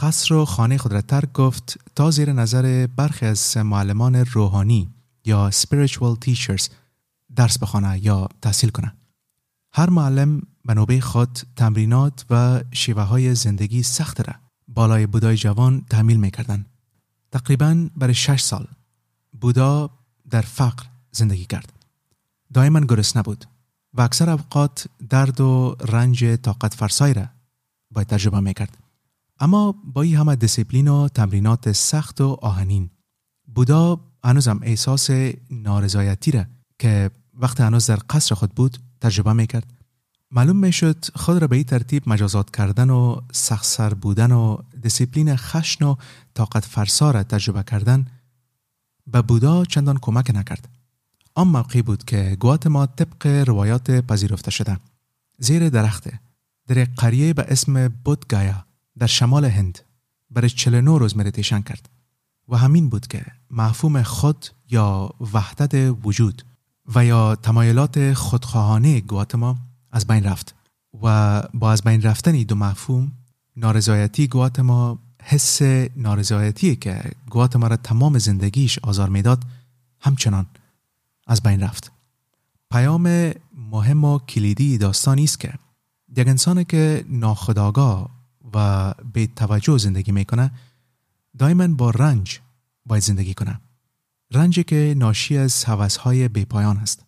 قصر 0.00 0.34
و 0.34 0.44
خانه 0.44 0.78
خود 0.78 0.92
را 0.92 1.00
ترک 1.00 1.32
گفت 1.32 1.78
تا 1.94 2.10
زیر 2.10 2.32
نظر 2.32 2.86
برخی 2.96 3.26
از 3.26 3.56
معلمان 3.56 4.16
روحانی 4.16 4.90
یا 5.24 5.50
spiritual 5.50 6.16
teachers 6.26 6.68
درس 7.36 7.58
بخوانه 7.58 8.04
یا 8.04 8.28
تحصیل 8.42 8.70
کنه. 8.70 8.94
هر 9.72 9.90
معلم 9.90 10.42
نوبه 10.68 11.00
خود 11.00 11.38
تمرینات 11.56 12.24
و 12.30 12.62
شیوه 12.72 13.02
های 13.02 13.34
زندگی 13.34 13.82
سخت 13.82 14.28
را 14.28 14.34
بالای 14.68 15.06
بودای 15.06 15.36
جوان 15.36 15.84
تحمیل 15.90 16.20
می‌کردن 16.20 16.66
تقریبا 17.32 17.88
برای 17.96 18.14
شش 18.14 18.40
سال 18.40 18.66
بودا 19.40 19.90
در 20.30 20.40
فقر 20.40 20.84
زندگی 21.12 21.44
کرد. 21.44 21.72
دائما 22.54 22.80
گرسنه 22.80 23.22
بود 23.22 23.44
و 23.94 24.00
اکثر 24.00 24.30
اوقات 24.30 24.86
درد 25.08 25.40
و 25.40 25.76
رنج 25.88 26.24
طاقت 26.24 26.74
فرسای 26.74 27.14
را 27.14 27.26
باید 27.90 28.06
تجربه 28.06 28.40
می‌کرد. 28.40 28.76
اما 29.40 29.72
با 29.72 30.02
این 30.02 30.16
همه 30.16 30.36
دسیپلین 30.36 30.88
و 30.88 31.08
تمرینات 31.08 31.72
سخت 31.72 32.20
و 32.20 32.38
آهنین 32.42 32.90
بودا 33.54 34.00
هنوزم 34.24 34.60
احساس 34.62 35.10
نارضایتی 35.50 36.30
را 36.30 36.44
که 36.78 37.10
وقت 37.34 37.60
هنوز 37.60 37.86
در 37.86 37.98
قصر 38.10 38.34
خود 38.34 38.54
بود 38.54 38.78
تجربه 39.00 39.32
می‌کرد. 39.32 39.79
معلوم 40.30 40.56
می‌شد 40.56 41.04
خود 41.14 41.38
را 41.38 41.46
به 41.46 41.56
این 41.56 41.64
ترتیب 41.64 42.08
مجازات 42.08 42.56
کردن 42.56 42.90
و 42.90 43.20
سخسر 43.32 43.94
بودن 43.94 44.32
و 44.32 44.58
دسیپلین 44.84 45.36
خشن 45.36 45.84
و 45.84 45.96
طاقت 46.34 46.64
فرسا 46.64 47.10
را 47.10 47.22
تجربه 47.22 47.62
کردن 47.62 48.06
به 49.06 49.22
بودا 49.22 49.64
چندان 49.64 49.98
کمک 49.98 50.30
نکرد. 50.34 50.68
آن 51.34 51.48
موقعی 51.48 51.82
بود 51.82 52.04
که 52.04 52.36
ما 52.66 52.86
طبق 52.86 53.26
روایات 53.26 53.90
پذیرفته 53.90 54.50
شده. 54.50 54.78
زیر 55.38 55.68
درخته 55.68 56.20
در 56.66 56.84
قریه 56.84 57.32
به 57.32 57.44
اسم 57.48 57.88
بودگایا 57.88 58.64
در 58.98 59.06
شمال 59.06 59.44
هند 59.44 59.78
برای 60.30 60.50
49 60.50 60.98
روز 60.98 61.16
مدیتیشن 61.16 61.60
کرد 61.60 61.88
و 62.48 62.56
همین 62.56 62.88
بود 62.88 63.06
که 63.06 63.26
مفهوم 63.50 64.02
خود 64.02 64.46
یا 64.70 65.10
وحدت 65.32 65.94
وجود 66.04 66.42
و 66.94 67.04
یا 67.04 67.34
تمایلات 67.34 68.12
خودخواهانه 68.12 69.00
گواتما 69.00 69.56
از 69.92 70.06
بین 70.06 70.24
رفت 70.24 70.54
و 71.02 71.42
با 71.54 71.72
از 71.72 71.82
بین 71.82 72.02
رفتن 72.02 72.32
دو 72.32 72.54
مفهوم 72.54 73.12
نارضایتی 73.56 74.28
گواتما 74.28 74.98
حس 75.22 75.62
نارضایتی 75.96 76.76
که 76.76 77.02
گواتما 77.30 77.66
را 77.66 77.76
تمام 77.76 78.18
زندگیش 78.18 78.78
آزار 78.78 79.08
می‌داد 79.08 79.44
همچنان 80.00 80.46
از 81.26 81.42
بین 81.42 81.60
رفت. 81.60 81.92
پیام 82.70 83.32
مهم 83.70 84.04
و 84.04 84.18
کلیدی 84.18 84.78
داستانی 84.78 85.24
است 85.24 85.40
که 85.40 85.54
یک 86.16 86.28
انسان 86.28 86.64
که 86.64 87.04
ناخداگاه 87.08 88.10
و 88.54 88.94
به 89.12 89.26
توجه 89.26 89.78
زندگی 89.78 90.12
می‌کنه 90.12 90.50
دائما 91.38 91.68
با 91.68 91.90
رنج 91.90 92.40
باید 92.86 93.02
زندگی 93.02 93.34
کنه. 93.34 93.60
رنجی 94.32 94.64
که 94.64 94.94
ناشی 94.98 95.38
از 95.38 95.64
حوثهای 95.64 96.28
بیپایان 96.28 96.76
است 96.76 97.04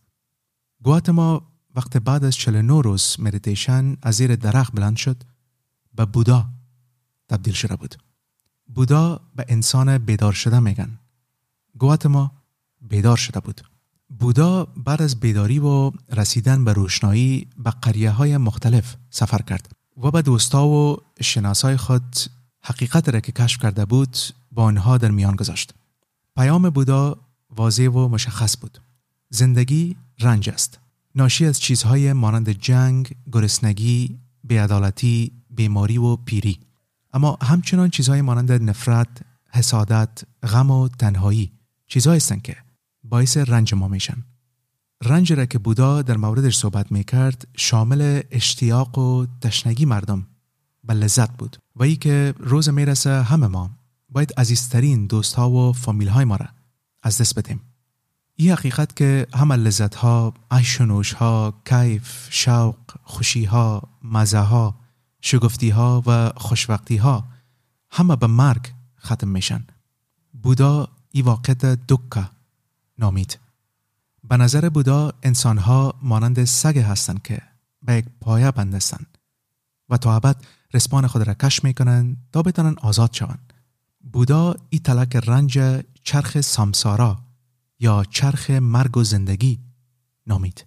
ما 1.09 1.43
وقت 1.77 1.97
بعد 1.97 2.25
از 2.25 2.37
49 2.37 2.83
روز 2.83 3.17
مدیتیشن 3.19 3.97
از 4.03 4.15
زیر 4.15 4.37
درخت 4.37 4.73
بلند 4.73 4.97
شد 4.97 5.17
به 5.95 6.05
بودا 6.05 6.47
تبدیل 7.29 7.55
شده 7.55 7.77
بود. 7.77 7.95
بودا 8.75 9.21
به 9.37 9.45
انسان 9.49 9.99
بیدار 9.99 10.33
شده 10.33 10.61
میگن. 10.61 10.99
ما 12.05 12.33
بیدار 12.81 13.17
شده 13.17 13.41
بود. 13.41 13.61
بودا 14.19 14.65
بعد 14.65 15.03
از 15.03 15.21
بیداری 15.21 15.59
و 15.59 15.93
رسیدن 16.11 16.65
به 16.65 16.73
روشنایی 16.73 17.49
به 17.57 17.71
قریه 17.71 18.11
های 18.11 18.37
مختلف 18.37 18.97
سفر 19.11 19.43
کرد 19.43 19.69
و 19.97 20.11
به 20.11 20.23
دوستا 20.23 20.67
و 20.67 20.97
شناسای 21.21 21.77
خود 21.77 22.17
حقیقت 22.61 23.09
را 23.09 23.21
که 23.21 23.33
کشف 23.33 23.63
کرده 23.63 23.85
بود 23.85 24.17
با 24.53 24.63
آنها 24.63 24.99
در 24.99 25.11
میان 25.11 25.37
گذاشت. 25.37 25.75
پیام 26.37 26.71
بودا 26.71 27.17
واضح 27.51 27.89
و 27.89 28.09
مشخص 28.09 28.57
بود. 28.61 28.79
زندگی 29.31 29.97
رنج 30.21 30.51
است. 30.51 30.82
ناشی 31.15 31.47
از 31.47 31.61
چیزهای 31.61 32.13
مانند 32.13 32.51
جنگ، 32.51 33.15
گرسنگی، 33.33 34.19
بیعدالتی، 34.45 35.33
بیماری 35.51 35.99
و 35.99 36.17
پیری. 36.17 36.59
اما 37.13 37.39
همچنان 37.43 37.91
چیزهای 37.91 38.23
مانند 38.23 38.53
نفرت، 38.53 39.09
حسادت، 39.51 40.23
غم 40.43 40.71
و 40.71 40.89
تنهایی 40.89 41.53
چیزهایی 41.87 42.17
هستند 42.17 42.43
که 42.43 42.57
باعث 43.05 43.37
رنج 43.37 43.75
ما 43.75 43.89
میشن. 43.89 44.25
رنج 45.05 45.33
را 45.33 45.47
که 45.47 45.59
بودا 45.59 46.03
در 46.03 46.17
موردش 46.17 46.57
صحبت 46.57 46.93
می‌کرد 46.93 47.49
شامل 47.57 48.23
اشتیاق 48.31 48.99
و 48.99 49.27
تشنگی 49.41 49.85
مردم 49.85 50.27
به 50.85 50.95
لذت 50.95 51.37
بود 51.37 51.57
و 51.77 51.83
ای 51.83 51.97
که 51.97 52.35
روز 52.39 52.69
می‌رسه 52.69 53.23
همه 53.23 53.47
ما 53.47 53.71
باید 54.09 54.33
عزیزترین 54.37 55.07
دوست 55.07 55.35
ها 55.35 55.51
و 55.51 55.73
فامیل 55.73 56.09
های 56.09 56.25
ما 56.25 56.37
را 56.37 56.49
از 57.03 57.19
دست 57.19 57.39
بدیم 57.39 57.61
این 58.37 58.53
حقیقت 58.53 58.97
که 58.97 59.27
همه 59.35 59.57
لذت 59.57 59.95
ها، 59.95 60.35
عیش 60.51 60.81
ها، 61.13 61.55
کیف، 61.65 62.27
شوق، 62.31 62.77
خوشی 63.03 63.45
ها، 63.45 63.83
مزه 64.03 64.39
ها، 64.39 64.75
شگفتی 65.21 65.71
ها 65.71 66.03
و 66.07 66.33
خوشوقتی 66.37 66.97
ها 66.97 67.25
همه 67.91 68.17
به 68.17 68.27
مرگ 68.27 68.73
ختم 69.05 69.29
میشن. 69.29 69.67
بودا 70.43 70.89
ای 71.11 71.23
واقعیت 71.23 71.65
دکه 71.65 72.29
نامید. 72.99 73.39
به 74.29 74.37
نظر 74.37 74.69
بودا 74.69 75.13
انسان 75.23 75.59
ها 75.59 75.95
مانند 76.03 76.45
سگ 76.45 76.79
هستند 76.79 77.23
که 77.23 77.43
به 77.83 77.95
یک 77.95 78.05
پایه 78.21 78.51
بندستند 78.51 79.19
و 79.89 79.97
تا 79.97 80.17
ابد 80.17 80.37
رسپان 80.75 81.07
خود 81.07 81.23
را 81.23 81.35
کش 81.35 81.65
می‌کنند 81.65 82.17
تا 82.33 82.43
بتانند 82.43 82.79
آزاد 82.81 83.13
شوند. 83.13 83.53
بودا 84.13 84.55
ای 84.71 84.79
تلک 84.79 85.17
رنج 85.17 85.83
چرخ 86.03 86.41
سامسارا 86.41 87.19
یا 87.83 88.05
چرخ 88.11 88.51
مرگ 88.51 88.97
و 88.97 89.05
زندگی 89.05 89.61
نامید. 90.27 90.67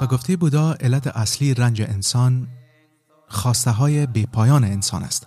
به 0.00 0.06
گفته 0.06 0.36
بودا 0.36 0.72
علت 0.72 1.06
اصلی 1.06 1.54
رنج 1.54 1.82
انسان 1.82 2.48
خواسته 3.28 3.70
های 3.70 4.06
بیپایان 4.06 4.64
انسان 4.64 5.02
است. 5.02 5.26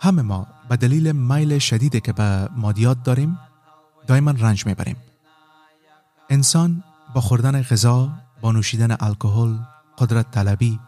همه 0.00 0.22
ما 0.22 0.46
به 0.68 0.76
دلیل 0.76 1.12
میل 1.12 1.58
شدیدی 1.58 2.00
که 2.00 2.12
به 2.12 2.48
مادیات 2.56 3.02
داریم 3.02 3.38
دائما 4.06 4.30
رنج 4.30 4.66
می‌بریم. 4.66 4.96
انسان 6.28 6.84
با 7.14 7.20
خوردن 7.20 7.62
غذا، 7.62 8.10
با 8.40 8.52
نوشیدن 8.52 8.96
الکل، 9.00 9.56
قدرت 10.00 10.30
طلبی، 10.30 10.80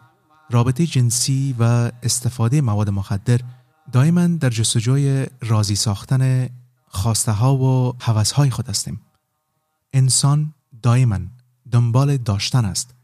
رابطه 0.49 0.85
جنسی 0.85 1.55
و 1.59 1.91
استفاده 2.03 2.61
مواد 2.61 2.89
مخدر 2.89 3.39
دائما 3.91 4.27
در 4.27 4.49
جستجوی 4.49 5.25
راضی 5.41 5.75
ساختن 5.75 6.49
خواسته 6.87 7.31
ها 7.31 7.55
و 7.55 7.95
حوث 8.01 8.31
های 8.31 8.49
خود 8.49 8.69
هستیم. 8.69 9.01
انسان 9.93 10.53
دائما 10.81 11.19
دنبال 11.71 12.17
داشتن 12.17 12.65
است. 12.65 12.95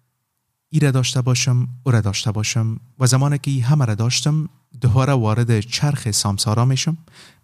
ای 0.69 0.79
را 0.79 0.91
داشته 0.91 1.21
باشم، 1.21 1.67
او 1.83 1.91
را 1.91 2.01
داشته 2.01 2.31
باشم 2.31 2.79
و 2.99 3.07
زمانی 3.07 3.37
که 3.37 3.51
ای 3.51 3.59
همه 3.59 3.85
را 3.85 3.95
داشتم 3.95 4.49
دوباره 4.81 5.13
وارد 5.13 5.59
چرخ 5.59 6.11
سامسارا 6.11 6.65
میشم 6.65 6.97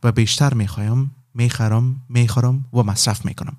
و 0.03 0.11
بیشتر 0.11 0.53
می‌خوایم، 0.53 1.11
می‌خرم، 1.33 2.01
می‌خورم 2.09 2.65
و 2.73 2.83
مصرف 2.83 3.25
می‌کنم. 3.25 3.57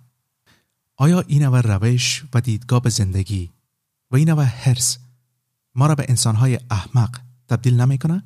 آیا 0.97 1.21
این 1.21 1.43
نوع 1.43 1.61
روش 1.61 2.25
و 2.35 2.41
دیدگاه 2.41 2.83
به 2.83 2.91
زندگی 2.91 3.51
و 4.11 4.17
این 4.17 4.31
نوع 4.31 4.43
حرس 4.43 4.99
ما 5.75 5.87
را 5.87 5.95
به 5.95 6.07
انسانهای 6.09 6.59
احمق 6.71 7.21
تبدیل 7.49 7.81
نمی‌کنه؟ 7.81 8.23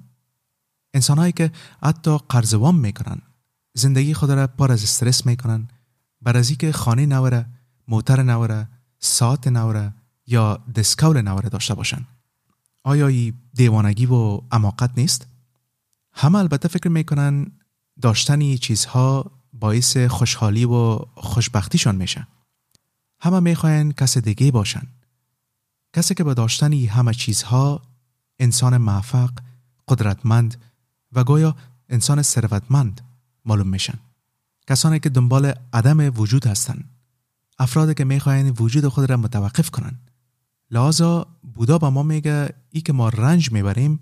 انسانهایی 0.94 1.32
که 1.32 1.52
حتی 1.82 2.18
قرضوام 2.28 2.78
می‌کنن 2.78 3.22
زندگی 3.74 4.14
خود 4.14 4.30
را 4.30 4.46
پر 4.46 4.72
از 4.72 4.82
استرس 4.82 5.26
می‌کنن 5.26 5.68
بر 6.22 6.36
از 6.36 6.52
که 6.52 6.72
خانه 6.72 7.06
نوره 7.06 7.46
موتر 7.88 8.22
نوره 8.22 8.68
ساعت 8.98 9.48
نوره 9.48 9.94
یا 10.26 10.64
دسکول 10.74 11.20
نوره 11.20 11.48
داشته 11.48 11.74
باشن 11.74 12.06
آیا 12.84 13.06
ای 13.06 13.32
دیوانگی 13.54 14.06
و 14.06 14.40
اماقت 14.50 14.90
نیست؟ 14.96 15.26
همه 16.12 16.38
البته 16.38 16.68
فکر 16.68 16.88
می‌کنن 16.88 17.52
داشتنی 18.00 18.58
چیزها 18.58 19.30
باعث 19.52 19.96
خوشحالی 19.96 20.64
و 20.64 20.98
خوشبختیشان 21.14 21.96
میشه 21.96 22.26
همه 23.20 23.40
می‌خواین 23.40 23.92
کس 23.92 24.18
دیگه 24.18 24.50
باشن 24.50 24.82
کسی 25.92 26.14
که 26.14 26.24
به 26.24 26.34
داشتنی 26.34 26.86
همه 26.86 27.14
چیزها 27.14 27.82
انسان 28.38 28.76
موفق 28.76 29.30
قدرتمند 29.88 30.56
و 31.12 31.24
گویا 31.24 31.56
انسان 31.88 32.22
ثروتمند 32.22 33.00
معلوم 33.44 33.68
میشن. 33.68 33.98
کسانی 34.66 35.00
که 35.00 35.08
دنبال 35.08 35.54
عدم 35.72 36.20
وجود 36.20 36.46
هستند 36.46 36.84
افرادی 37.58 37.94
که 37.94 38.04
می‌خواین 38.04 38.50
وجود 38.50 38.88
خود 38.88 39.10
را 39.10 39.16
متوقف 39.16 39.70
کنن. 39.70 39.98
لحاظا 40.70 41.26
بودا 41.54 41.78
به 41.78 41.88
ما 41.88 42.02
میگه 42.02 42.48
ای 42.70 42.80
که 42.80 42.92
ما 42.92 43.08
رنج 43.08 43.52
می‌بریم 43.52 44.00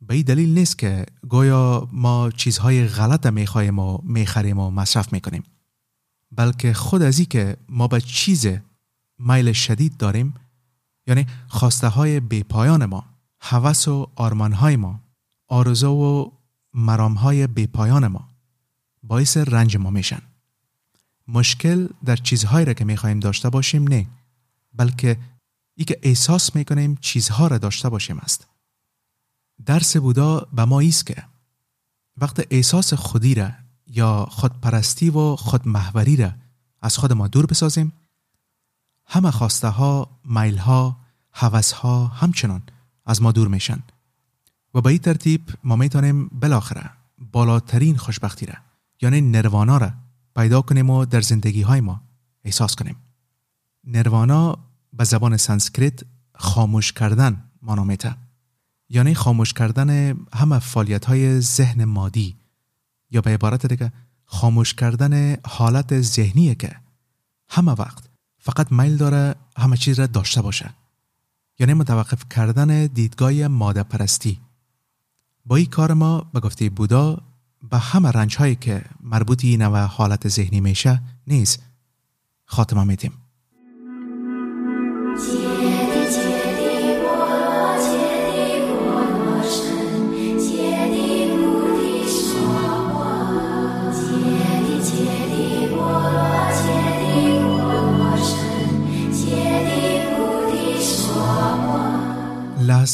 به 0.00 0.22
دلیل 0.22 0.58
نیست 0.58 0.78
که 0.78 1.06
گویا 1.28 1.88
ما 1.92 2.30
چیزهای 2.30 2.86
غلط 2.86 3.26
می‌خواهیم 3.26 3.78
و 3.78 3.98
می‌خریم 4.02 4.58
و 4.58 4.70
مصرف 4.70 5.12
می‌کنیم. 5.12 5.42
بلکه 6.32 6.72
خود 6.74 7.02
از 7.02 7.18
ای 7.18 7.24
که 7.24 7.56
ما 7.68 7.88
به 7.88 8.00
چیز 8.00 8.46
میل 9.18 9.52
شدید 9.52 9.96
داریم 9.96 10.34
یعنی 11.06 11.26
خواسته 11.48 11.88
های 11.88 12.20
بیپایان 12.20 12.84
ما 12.84 13.04
هوس 13.40 13.88
و 13.88 14.10
آرمان 14.16 14.52
های 14.52 14.76
ما 14.76 15.00
آرزو 15.48 15.90
و 15.90 16.30
مرام 16.74 17.14
های 17.14 17.46
بیپایان 17.46 18.06
ما 18.06 18.28
باعث 19.02 19.36
رنج 19.36 19.76
ما 19.76 19.90
میشن. 19.90 20.22
مشکل 21.28 21.88
در 22.04 22.16
چیزهایی 22.16 22.66
را 22.66 22.72
که 22.72 22.84
می‌خواهیم 22.84 23.20
داشته 23.20 23.50
باشیم 23.50 23.88
نه 23.88 24.06
بلکه 24.72 25.18
ای 25.74 25.84
که 25.84 25.98
احساس 26.02 26.56
می‌کنیم 26.56 26.98
چیزها 27.00 27.46
را 27.46 27.58
داشته 27.58 27.88
باشیم 27.88 28.18
است. 28.18 28.46
درس 29.66 29.96
بودا 29.96 30.48
به 30.52 30.64
ما 30.64 30.80
ایست 30.80 31.06
که 31.06 31.24
وقت 32.16 32.46
احساس 32.50 32.94
خودی 32.94 33.34
را 33.34 33.50
یا 33.86 34.26
خودپرستی 34.30 35.10
و 35.10 35.36
خودمحوری 35.36 36.16
را 36.16 36.32
از 36.82 36.96
خود 36.98 37.12
ما 37.12 37.28
دور 37.28 37.46
بسازیم 37.46 37.92
همه 39.06 39.30
خواسته 39.30 39.68
ها، 39.68 40.20
میل 40.24 40.56
ها، 40.56 40.96
حوث 41.30 41.72
ها 41.72 42.06
همچنان 42.06 42.62
از 43.06 43.22
ما 43.22 43.32
دور 43.32 43.48
میشن. 43.48 43.82
و 44.74 44.80
به 44.80 44.90
این 44.90 44.98
ترتیب 44.98 45.50
ما 45.64 45.76
می‌تونیم 45.76 46.28
بالاخره 46.28 46.90
بالاترین 47.32 47.96
خوشبختی 47.96 48.46
را 48.46 48.54
یعنی 49.00 49.20
نروانا 49.20 49.76
را 49.76 49.90
پیدا 50.36 50.62
کنیم 50.62 50.90
و 50.90 51.04
در 51.04 51.20
زندگی 51.20 51.62
های 51.62 51.80
ما 51.80 52.00
احساس 52.44 52.74
کنیم. 52.76 52.96
نروانا 53.84 54.58
به 54.92 55.04
زبان 55.04 55.36
سانسکریت 55.36 56.00
خاموش 56.34 56.92
کردن 56.92 57.44
مانامیته 57.62 58.16
یعنی 58.88 59.14
خاموش 59.14 59.52
کردن 59.52 60.16
همه 60.32 60.58
فعالیت 60.58 61.04
های 61.04 61.40
ذهن 61.40 61.84
مادی 61.84 62.36
یا 63.10 63.20
به 63.20 63.30
عبارت 63.30 63.66
دیگه 63.66 63.92
خاموش 64.24 64.74
کردن 64.74 65.36
حالت 65.46 66.00
ذهنیه 66.00 66.54
که 66.54 66.76
همه 67.48 67.72
وقت 67.72 68.04
فقط 68.44 68.72
میل 68.72 68.96
داره 68.96 69.34
همه 69.56 69.76
چیز 69.76 70.00
را 70.00 70.06
داشته 70.06 70.42
باشه. 70.42 70.70
یعنی 71.58 71.74
متوقف 71.74 72.28
کردن 72.30 72.86
دیدگاه 72.86 73.46
ماده 73.46 73.82
پرستی 73.82 74.40
با 75.46 75.56
این 75.56 75.66
کار 75.66 75.92
ما 75.92 76.20
به 76.20 76.40
گفته 76.40 76.70
بودا 76.70 77.22
به 77.70 77.78
همه 77.78 78.10
رنج 78.10 78.36
هایی 78.36 78.54
که 78.54 78.84
مربوط 79.00 79.44
این 79.44 79.62
حالت 79.62 80.28
ذهنی 80.28 80.60
میشه 80.60 81.02
نیست. 81.26 81.62
خاتمه 82.44 82.84
میدیم. 82.84 83.12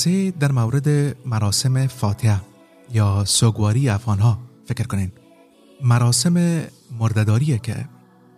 لحظه 0.01 0.31
در 0.31 0.53
مورد 0.53 1.17
مراسم 1.27 1.87
فاتحه 1.87 2.41
یا 2.93 3.25
سوگواری 3.25 3.89
افغانها. 3.89 4.39
فکر 4.65 4.85
کنین. 4.85 5.13
مراسم 5.85 6.63
مردداریه 6.99 7.59
که 7.59 7.89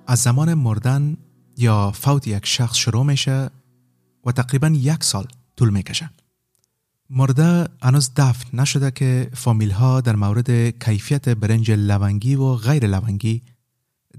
از 0.06 0.18
زمان 0.18 0.54
مردن 0.54 1.16
یا 1.56 1.90
فوت 1.90 2.26
یک 2.26 2.46
شخص 2.46 2.76
شروع 2.76 3.06
میشه 3.06 3.50
و 4.26 4.32
تقریبا 4.32 4.68
یک 4.68 5.04
سال 5.04 5.26
طول 5.56 5.70
می‌کشه. 5.70 6.10
مرده 7.10 7.68
هنوز 7.82 8.10
دفن 8.16 8.60
نشده 8.60 8.90
که 8.90 9.30
فامیل 9.34 9.70
ها 9.70 10.00
در 10.00 10.16
مورد 10.16 10.50
کیفیت 10.84 11.28
برنج 11.28 11.70
لونگی 11.70 12.34
و 12.34 12.54
غیر 12.54 12.86
لونگی 12.86 13.42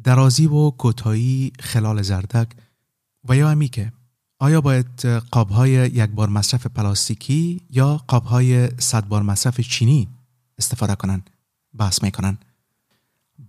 درازی 0.04 0.48
و 0.48 0.70
کوتاهی 0.70 1.52
خلال 1.60 2.02
زردک 2.02 2.48
و 3.30 3.36
یا 3.36 3.50
امی 3.50 3.68
که 3.68 3.92
آیا 4.44 4.62
باید 4.62 5.06
قابهای 5.06 5.72
یک 5.72 6.10
بار 6.10 6.30
مصرف 6.30 6.68
پلاستیکی 6.68 7.62
یا 7.70 7.98
قابهای 8.08 8.70
صد 8.80 9.08
بار 9.08 9.22
مصرف 9.22 9.62
چینی 9.62 10.08
استفاده 10.58 10.96
کنند؟ 10.96 11.30
بحث 11.78 12.04
می‌کنن 12.04 12.38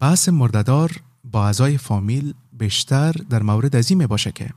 بحث 0.00 0.28
مرددار 0.28 1.02
با 1.24 1.46
اعضای 1.46 1.78
فامیل 1.78 2.34
بیشتر 2.52 3.12
در 3.12 3.42
مورد 3.42 3.76
از 3.76 3.90
این 3.90 4.06
باشه 4.06 4.32
که 4.32 4.50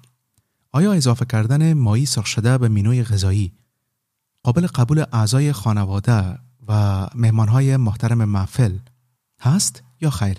آیا 0.71 0.93
اضافه 0.93 1.25
کردن 1.25 1.73
مایی 1.73 2.05
سرخ 2.05 2.25
شده 2.25 2.57
به 2.57 2.67
مینوی 2.69 3.03
غذایی 3.03 3.51
قابل 4.43 4.67
قبول 4.67 5.05
اعضای 5.11 5.53
خانواده 5.53 6.39
و 6.67 7.07
مهمانهای 7.15 7.77
محترم 7.77 8.25
محفل 8.25 8.77
هست 9.41 9.83
یا 10.01 10.09
خیر؟ 10.09 10.37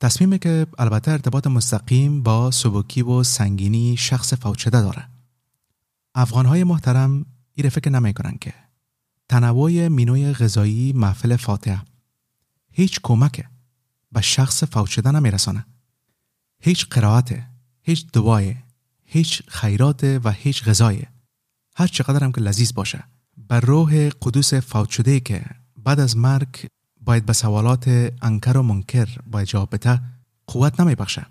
تصمیمی 0.00 0.38
که 0.38 0.66
البته 0.78 1.10
ارتباط 1.10 1.46
مستقیم 1.46 2.22
با 2.22 2.50
سبکی 2.50 3.02
و 3.02 3.22
سنگینی 3.22 3.96
شخص 3.96 4.34
فوت 4.34 4.58
شده 4.58 4.80
داره. 4.80 5.08
افغانهای 6.14 6.64
محترم 6.64 7.26
این 7.54 7.68
فکر 7.68 7.90
نمی‌کنن 7.90 8.38
که. 8.40 8.54
تنوع 9.28 9.88
مینوی 9.88 10.32
غذایی 10.32 10.92
محفل 10.92 11.36
فاتحه. 11.36 11.82
هیچ 12.72 13.00
کمک 13.02 13.44
به 14.12 14.20
شخص 14.20 14.64
فوت 14.64 14.86
شده 14.86 15.10
نمیرسانه. 15.10 15.66
هیچ 16.60 16.86
قرائت 16.86 17.42
هیچ 17.82 18.06
دعای 18.12 18.54
هیچ 19.04 19.42
خیرات 19.48 20.20
و 20.24 20.30
هیچ 20.30 20.64
غذای 20.64 21.02
هر 21.76 21.86
چقدر 21.86 22.24
هم 22.24 22.32
که 22.32 22.40
لذیذ 22.40 22.72
باشه. 22.72 23.04
بر 23.36 23.60
روح 23.60 24.08
قدوس 24.22 24.54
فوت 24.54 24.90
شده 24.90 25.20
که 25.20 25.44
بعد 25.84 26.00
از 26.00 26.16
مرگ 26.16 26.66
باید 27.06 27.26
به 27.26 27.32
سوالات 27.32 27.88
انکر 28.22 28.56
و 28.56 28.62
منکر 28.62 29.08
باید 29.30 29.48
جواب 29.48 29.74
بده 29.74 30.00
قوت 30.46 30.80
نمی 30.80 30.94
بخشه 30.94 31.26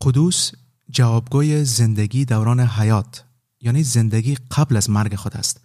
قدوس 0.00 0.52
جوابگوی 0.90 1.64
زندگی 1.64 2.24
دوران 2.24 2.60
حیات 2.60 3.24
یعنی 3.60 3.82
زندگی 3.82 4.34
قبل 4.34 4.76
از 4.76 4.90
مرگ 4.90 5.14
خود 5.14 5.36
است 5.36 5.60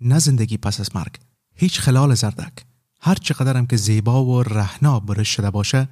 نه 0.00 0.18
زندگی 0.18 0.56
پس 0.56 0.80
از 0.80 0.96
مرگ. 0.96 1.16
هیچ 1.54 1.80
خلال 1.80 2.14
زردک. 2.14 2.52
هر 3.00 3.14
چقدر 3.14 3.56
هم 3.56 3.66
که 3.66 3.76
زیبا 3.76 4.24
و 4.24 4.42
رهنا 4.42 5.00
برش 5.00 5.28
شده 5.28 5.50
باشه 5.50 5.88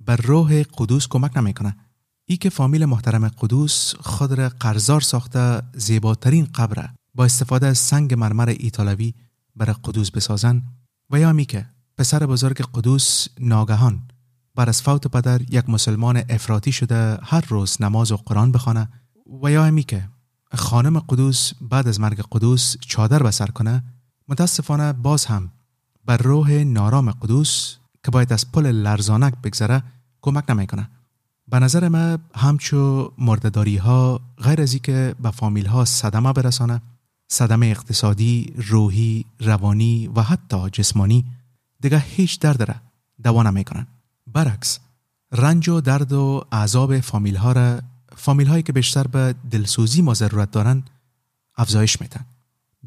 بر 0.00 0.16
روح 0.16 0.62
قدوس 0.62 1.08
کمک 1.08 1.36
نمی‌کنه. 1.36 1.76
ای 2.26 2.36
که 2.36 2.50
فامیل 2.50 2.84
محترم 2.84 3.28
قدوس 3.28 3.94
خود 3.94 4.32
را 4.32 4.48
قرزار 4.48 5.00
ساخته 5.00 5.62
زیباترین 5.74 6.44
قبره 6.54 6.94
با 7.14 7.24
استفاده 7.24 7.66
از 7.66 7.78
سنگ 7.78 8.14
مرمر 8.14 8.54
ایتالوی 8.58 9.14
برای 9.56 9.74
قدوس 9.84 10.10
بسازن 10.10 10.62
و 11.10 11.20
یا 11.20 11.32
می 11.32 11.44
که 11.44 11.66
پسر 11.98 12.26
بزرگ 12.26 12.62
قدوس 12.74 13.26
ناگهان 13.40 14.02
بر 14.54 14.68
از 14.68 14.82
فوت 14.82 15.06
پدر 15.06 15.42
یک 15.42 15.70
مسلمان 15.70 16.22
افراطی 16.28 16.72
شده 16.72 17.18
هر 17.22 17.44
روز 17.48 17.82
نماز 17.82 18.12
و 18.12 18.16
قرآن 18.16 18.52
بخوانه 18.52 18.88
و 19.42 19.50
یا 19.50 19.70
می 19.70 19.82
که 19.82 20.08
خانم 20.54 20.98
قدوس 20.98 21.52
بعد 21.60 21.88
از 21.88 22.00
مرگ 22.00 22.24
قدوس 22.32 22.76
چادر 22.80 23.22
بسر 23.22 23.46
کنه 23.46 23.82
متاسفانه 24.28 24.92
باز 24.92 25.24
هم 25.24 25.50
بر 26.04 26.16
روح 26.16 26.50
نارام 26.50 27.10
قدوس 27.10 27.76
که 28.04 28.10
باید 28.10 28.32
از 28.32 28.52
پل 28.52 28.66
لرزانک 28.66 29.34
بگذره 29.44 29.82
کمک 30.22 30.50
نمی‌کنه. 30.50 30.90
به 31.48 31.58
نظر 31.58 31.88
ما 31.88 32.18
همچو 32.34 33.12
مردداری 33.18 33.76
ها 33.76 34.20
غیر 34.38 34.60
از 34.60 34.76
که 34.76 35.14
به 35.22 35.30
فامیل 35.30 35.66
ها 35.66 35.84
صدمه 35.84 36.32
برسانه 36.32 36.82
صدمه 37.28 37.66
اقتصادی، 37.66 38.54
روحی، 38.56 39.24
روانی 39.40 40.10
و 40.14 40.22
حتی 40.22 40.70
جسمانی 40.70 41.24
دیگه 41.80 41.98
هیچ 41.98 42.40
درد 42.40 42.62
را 42.62 42.74
دوا 43.22 43.42
نمی‌کنن. 43.42 43.86
برعکس 44.26 44.78
رنج 45.32 45.68
و 45.68 45.80
درد 45.80 46.12
و 46.12 46.44
عذاب 46.52 47.00
فامیل 47.00 47.36
ها 47.36 47.52
را 47.52 47.80
فامیل 48.16 48.46
هایی 48.46 48.62
که 48.62 48.72
بیشتر 48.72 49.06
به 49.06 49.34
دلسوزی 49.50 50.02
ما 50.02 50.14
ضرورت 50.14 50.50
دارن 50.50 50.82
افزایش 51.56 52.00
میدن. 52.00 52.24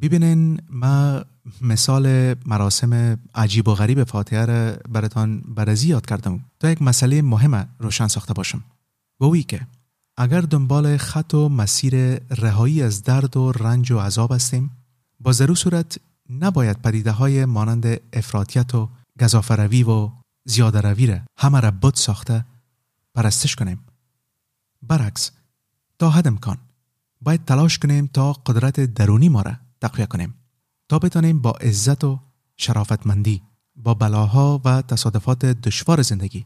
ببینین 0.02 0.62
ما 0.70 1.22
مثال 1.62 2.36
مراسم 2.46 3.20
عجیب 3.36 3.68
و 3.68 3.76
غریب 3.76 4.04
فاتحه 4.04 4.46
را 4.46 4.76
براتان 4.90 5.42
برزی 5.42 5.88
یاد 5.88 6.06
کردم 6.06 6.40
تا 6.60 6.70
یک 6.70 6.82
مسئله 6.82 7.22
مهم 7.22 7.70
روشن 7.80 8.08
ساخته 8.08 8.34
باشم 8.34 8.64
و 9.22 9.38
که 9.38 9.62
اگر 10.18 10.42
دنبال 10.42 10.98
خط 10.98 11.34
و 11.34 11.50
مسیر 11.50 11.96
رهایی 12.16 12.84
از 12.84 13.04
درد 13.04 13.38
و 13.38 13.52
رنج 13.52 13.92
و 13.92 14.00
عذاب 14.00 14.32
هستیم 14.32 14.72
با 15.20 15.32
ضرور 15.32 15.56
صورت 15.56 16.00
نباید 16.30 16.82
پدیده 16.82 17.12
های 17.12 17.46
مانند 17.46 18.02
افراطیت 18.14 18.76
و 18.76 18.90
گذافروی 19.22 19.84
و 19.84 20.12
زیاده 20.46 20.82
روی 20.82 21.08
را 21.08 21.20
همه 21.38 21.60
را 21.60 21.72
بد 21.72 21.96
ساخته 21.96 22.46
پرستش 23.16 23.56
کنیم. 23.56 23.80
برعکس 24.82 25.32
تا 26.00 26.10
حد 26.10 26.28
امکان 26.28 26.58
باید 27.22 27.46
تلاش 27.46 27.78
کنیم 27.78 28.08
تا 28.08 28.34
قدرت 28.34 28.80
درونی 28.80 29.30
ما 29.30 29.42
را 29.42 29.56
تقویه 29.82 30.06
کنیم. 30.06 30.34
تا 30.90 31.00
بتانیم 31.00 31.42
با 31.42 31.52
عزت 31.52 32.04
و 32.04 32.20
شرافتمندی 32.58 33.42
با 33.76 33.94
بلاها 33.94 34.62
و 34.66 34.82
تصادفات 34.82 35.46
دشوار 35.46 36.02
زندگی 36.02 36.46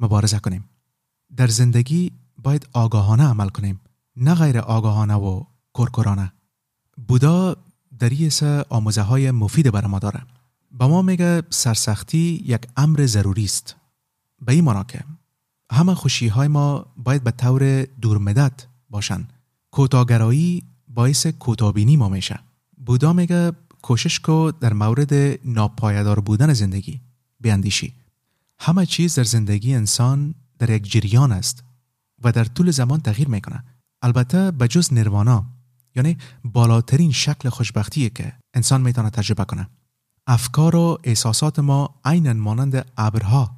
مبارزه 0.00 0.38
کنیم. 0.38 0.64
در 1.36 1.46
زندگی 1.46 2.12
باید 2.42 2.68
آگاهانه 2.72 3.24
عمل 3.24 3.48
کنیم 3.48 3.80
نه 4.16 4.34
غیر 4.34 4.58
آگاهانه 4.58 5.14
و 5.14 5.44
کرکرانه. 5.74 6.32
بودا 7.08 7.56
در 7.98 8.12
یه 8.12 8.30
آموزه 8.68 9.02
های 9.02 9.30
مفید 9.30 9.70
بر 9.70 9.86
ما 9.86 9.98
داره 9.98 10.22
به 10.78 10.86
ما 10.86 11.02
میگه 11.02 11.42
سرسختی 11.50 12.42
یک 12.46 12.62
امر 12.76 13.06
ضروری 13.06 13.44
است. 13.44 13.76
به 14.42 14.52
این 14.52 14.82
که 14.82 15.04
همه 15.72 15.94
خوشی 15.94 16.28
های 16.28 16.48
ما 16.48 16.86
باید 16.96 17.24
به 17.24 17.30
طور 17.30 17.82
دورمدت 17.82 18.66
باشن. 18.90 19.28
کوتاگرایی 19.70 20.62
باعث 20.88 21.26
کوتابینی 21.26 21.96
ما 21.96 22.08
میشه. 22.08 22.40
بودا 22.86 23.12
میگه 23.12 23.52
کوشش 23.82 24.20
کو 24.20 24.50
در 24.50 24.72
مورد 24.72 25.14
ناپایدار 25.44 26.20
بودن 26.20 26.52
زندگی 26.52 27.00
بیاندیشی. 27.40 27.94
همه 28.58 28.86
چیز 28.86 29.14
در 29.14 29.24
زندگی 29.24 29.74
انسان 29.74 30.34
در 30.58 30.70
یک 30.70 30.92
جریان 30.92 31.32
است 31.32 31.64
و 32.24 32.32
در 32.32 32.44
طول 32.44 32.70
زمان 32.70 33.00
تغییر 33.00 33.28
می‌کنه. 33.28 33.64
البته 34.02 34.50
به 34.50 34.68
جز 34.68 34.92
نروانا 34.92 35.46
یعنی 35.98 36.16
بالاترین 36.44 37.12
شکل 37.12 37.48
خوشبختیه 37.48 38.10
که 38.10 38.32
انسان 38.54 38.80
می‌تونه 38.80 39.10
تجربه 39.10 39.44
کنه. 39.44 39.68
افکار 40.26 40.76
و 40.76 40.98
احساسات 41.04 41.58
ما 41.58 42.00
عینا 42.04 42.32
مانند 42.32 42.86
ابرها 42.96 43.56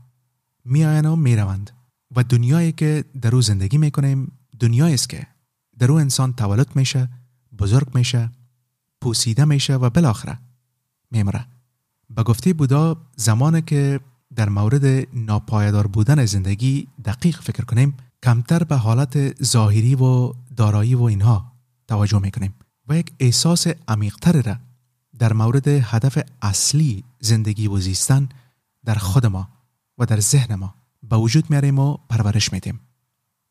میآیند 0.64 1.07
و 1.07 1.16
می‌روند 1.16 1.70
و 2.16 2.22
دنیایی 2.22 2.72
که 2.72 3.05
در 3.20 3.35
او 3.35 3.42
زندگی 3.42 3.79
می‌کنیم 3.79 4.33
دنیایی 4.61 4.94
است 4.94 5.09
که 5.09 5.26
در 5.79 5.92
او 5.92 5.98
انسان 5.98 6.33
تولد 6.33 6.76
میشه 6.76 7.09
بزرگ 7.59 7.94
میشه 7.94 8.31
پوسیده 9.00 9.44
میشه 9.44 9.74
و 9.76 9.90
بالاخره 9.90 10.38
میمره. 11.11 11.46
به 12.11 12.22
گفته 12.22 12.53
بودا 12.53 12.96
زمانی 13.16 13.62
که 13.62 14.00
در 14.35 14.48
مورد 14.48 15.09
ناپایدار 15.14 15.87
بودن 15.87 16.24
زندگی 16.24 16.88
دقیق 17.05 17.40
فکر 17.40 17.64
کنیم 17.64 17.94
کمتر 18.22 18.64
به 18.64 18.76
حالت 18.76 19.42
ظاهری 19.42 19.94
و 19.94 20.33
دارایی 20.57 20.94
و 20.94 21.03
اینها. 21.03 21.49
توجه 21.90 22.18
می‌کنیم 22.18 22.55
و 22.88 22.96
یک 22.96 23.12
احساس 23.20 23.66
عمیقتر 23.88 24.42
را 24.42 24.57
در 25.18 25.33
مورد 25.33 25.68
هدف 25.68 26.18
اصلی 26.42 27.05
زندگی 27.20 27.68
و 27.68 27.79
زیستن 27.79 28.29
در 28.85 28.94
خود 28.94 29.26
ما 29.26 29.48
و 29.98 30.07
در 30.07 30.20
ذهن 30.20 30.55
ما 30.55 30.74
به 31.03 31.16
وجود 31.16 31.50
میاریم 31.50 31.79
و 31.79 31.96
پرورش 32.09 32.53
میدیم. 32.53 32.81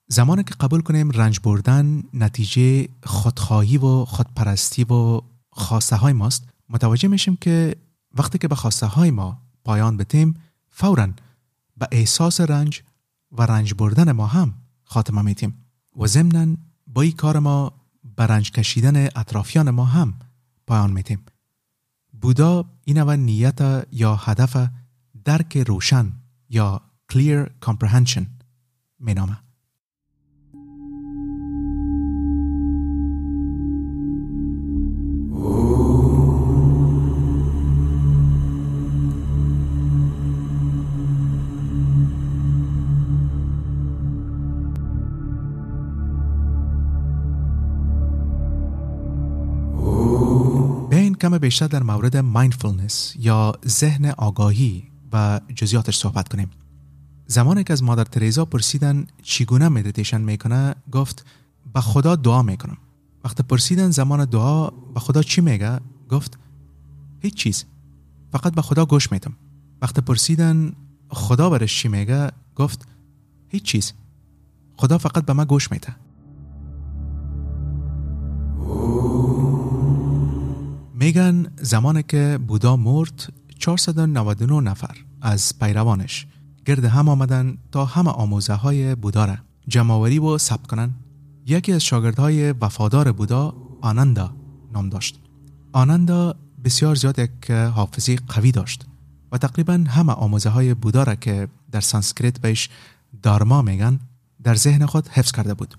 زمانی 0.08 0.43
که 0.43 0.56
قبول 0.60 0.82
کنیم 0.82 1.12
رنج 1.12 1.39
بردن 1.39 2.04
نتیجه 2.13 2.88
خودخواهی 3.04 3.78
و 3.78 4.06
خودپرستی 4.06 4.84
و 4.84 5.21
خواسته 5.52 5.95
های 5.95 6.13
ماست 6.13 6.43
متوجه 6.69 7.08
میشیم 7.08 7.36
که 7.36 7.75
وقتی 8.17 8.38
که 8.38 8.47
به 8.47 8.56
خواسته 8.56 8.86
های 8.86 9.12
ما 9.12 9.41
پایان 9.63 9.97
بتیم 9.97 10.34
فورا 10.69 11.08
به 11.78 11.88
احساس 11.91 12.41
رنج 12.41 12.84
و 13.32 13.41
رنج 13.41 13.73
بردن 13.73 14.12
ما 14.12 14.28
هم 14.28 14.54
خاتمه 14.84 15.21
میتیم 15.21 15.65
و 15.95 16.08
ضمنا 16.08 16.56
با 16.88 17.02
این 17.02 17.12
کار 17.12 17.39
ما 17.39 17.78
به 18.19 18.27
رنج 18.27 18.51
کشیدن 18.51 19.05
اطرافیان 19.05 19.69
ما 19.69 19.86
هم 19.86 20.13
پایان 20.67 20.91
میتیم 20.91 21.25
بودا 22.21 22.65
این 22.84 23.01
و 23.01 23.15
نیت 23.15 23.88
یا 23.91 24.15
هدف 24.15 24.69
درک 25.23 25.58
روشن 25.58 26.12
یا 26.49 26.82
clear 27.13 27.49
comprehension 27.65 28.23
مینامه 28.99 29.38
بیشتر 51.49 51.67
در 51.67 51.83
مورد 51.83 52.17
mindfulness 52.17 53.13
یا 53.19 53.53
ذهن 53.67 54.05
آگاهی 54.05 54.83
و 55.13 55.41
جزیاتش 55.55 55.97
صحبت 55.97 56.27
کنیم. 56.27 56.49
زمانی 57.27 57.63
که 57.63 57.73
از 57.73 57.83
مادر 57.83 58.03
تریزا 58.03 58.45
پرسیدن 58.45 59.07
چگونه 59.23 59.69
مدیتیشن 59.69 60.21
می‌کنه 60.21 60.75
گفت 60.91 61.25
به 61.73 61.81
خدا 61.81 62.15
دعا 62.15 62.41
می‌کنم. 62.41 62.77
وقتی 63.23 63.43
پرسیدن 63.43 63.89
زمان 63.89 64.25
دعا 64.25 64.69
به 64.69 64.99
خدا 64.99 65.21
چی 65.21 65.41
میگه؟ 65.41 65.79
گفت 66.09 66.38
هیچ 67.19 67.33
چیز 67.35 67.65
فقط 68.31 68.53
به 68.53 68.62
خدا 68.62 68.85
گوش 68.85 69.12
میتم 69.12 69.33
وقتی 69.81 70.01
پرسیدن 70.01 70.73
خدا 71.09 71.49
برش 71.49 71.81
چی 71.81 71.88
میگه؟ 71.88 72.31
گفت 72.55 72.88
هیچ 73.47 73.63
چیز 73.63 73.93
خدا 74.77 74.97
فقط 74.97 75.25
به 75.25 75.33
ما 75.33 75.45
گوش 75.45 75.71
میده. 75.71 75.95
میگن 81.01 81.47
زمانی 81.62 82.03
که 82.03 82.39
بودا 82.47 82.75
مرد 82.75 83.33
499 83.59 84.62
نفر 84.62 84.97
از 85.21 85.59
پیروانش 85.59 86.27
گرد 86.65 86.85
هم 86.85 87.09
آمدن 87.09 87.57
تا 87.71 87.85
همه 87.85 88.09
آموزه 88.09 88.53
های 88.53 88.95
بودا 88.95 89.25
را 89.25 89.35
جمعوری 89.67 90.19
و 90.19 90.38
ثبت 90.38 90.67
کنند 90.67 90.95
یکی 91.45 91.73
از 91.73 91.83
شاگردهای 91.83 92.51
وفادار 92.51 93.12
بودا 93.12 93.55
آنندا 93.81 94.35
نام 94.73 94.89
داشت. 94.89 95.19
آنندا 95.71 96.35
بسیار 96.63 96.95
زیاد 96.95 97.19
یک 97.19 97.51
حافظی 97.51 98.15
قوی 98.15 98.51
داشت 98.51 98.85
و 99.31 99.38
تقریبا 99.38 99.83
همه 99.88 100.13
آموزه 100.13 100.49
های 100.49 100.73
بودا 100.73 101.03
را 101.03 101.15
که 101.15 101.47
در 101.71 101.81
سانسکریت 101.81 102.39
بهش 102.39 102.69
دارما 103.23 103.62
میگن 103.62 103.99
در 104.43 104.55
ذهن 104.55 104.85
خود 104.85 105.07
حفظ 105.07 105.31
کرده 105.31 105.53
بود. 105.53 105.75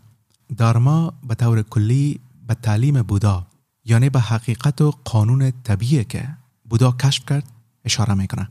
دارما 0.56 1.12
به 1.28 1.35
طور 1.35 1.62
کلی 1.62 2.20
به 2.46 2.54
تعلیم 2.54 3.02
بودا 3.02 3.49
یعنی 3.84 4.10
به 4.10 4.20
حقیقت 4.20 4.80
و 4.80 4.94
قانون 5.04 5.52
طبیعی 5.64 6.04
که 6.04 6.28
بودا 6.64 6.92
کشف 6.92 7.26
کرد 7.26 7.44
اشاره 7.84 8.14
می‌کنه. 8.14 8.48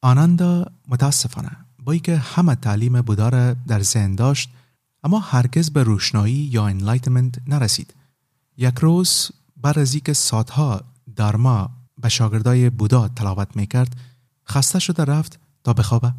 آنندا 0.00 0.66
متاسفانه 0.88 1.50
با 1.84 1.96
که 1.96 2.16
همه 2.16 2.54
تعلیم 2.54 3.00
بودا 3.02 3.28
را 3.28 3.54
در 3.54 3.82
ذهن 3.82 4.14
داشت 4.14 4.50
اما 5.04 5.18
هرگز 5.18 5.70
به 5.70 5.82
روشنایی 5.82 6.34
یا 6.34 6.66
انلایتمنت 6.66 7.34
نرسید. 7.46 7.94
یک 8.56 8.78
روز 8.78 9.30
بعد 9.56 9.78
از 9.78 9.94
اینکه 9.94 10.12
ساعتها 10.12 10.80
دارما 11.16 11.70
به 11.98 12.08
شاگردای 12.08 12.70
بودا 12.70 13.08
تلاوت 13.08 13.56
می‌کرد 13.56 13.96
خسته 14.48 14.78
شده 14.78 15.04
رفت 15.04 15.38
تا 15.64 15.72
بخوابه. 15.72 16.12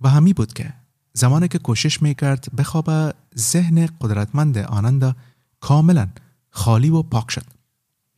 و 0.00 0.08
همی 0.08 0.32
بود 0.32 0.52
که 0.52 0.72
زمانی 1.12 1.48
که 1.48 1.58
کوشش 1.58 2.02
می‌کرد 2.02 2.48
بخوابه 2.58 3.14
ذهن 3.38 3.86
قدرتمند 4.00 4.58
آنندا 4.58 5.16
کاملا 5.60 6.08
خالی 6.52 6.90
و 6.90 7.02
پاک 7.02 7.30
شد. 7.30 7.46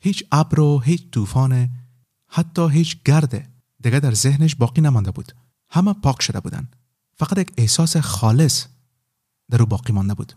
هیچ 0.00 0.24
ابر 0.32 0.60
و 0.60 0.78
هیچ 0.78 1.10
طوفان 1.10 1.68
حتی 2.28 2.68
هیچ 2.68 3.02
گرده 3.02 3.48
دیگه 3.82 4.00
در 4.00 4.14
ذهنش 4.14 4.54
باقی 4.54 4.80
نمانده 4.80 5.10
بود. 5.10 5.32
همه 5.70 5.92
پاک 5.92 6.22
شده 6.22 6.40
بودند 6.40 6.76
فقط 7.16 7.38
یک 7.38 7.52
احساس 7.56 7.96
خالص 7.96 8.66
در 9.50 9.62
او 9.62 9.68
باقی 9.68 9.92
مانده 9.92 10.14
بود. 10.14 10.32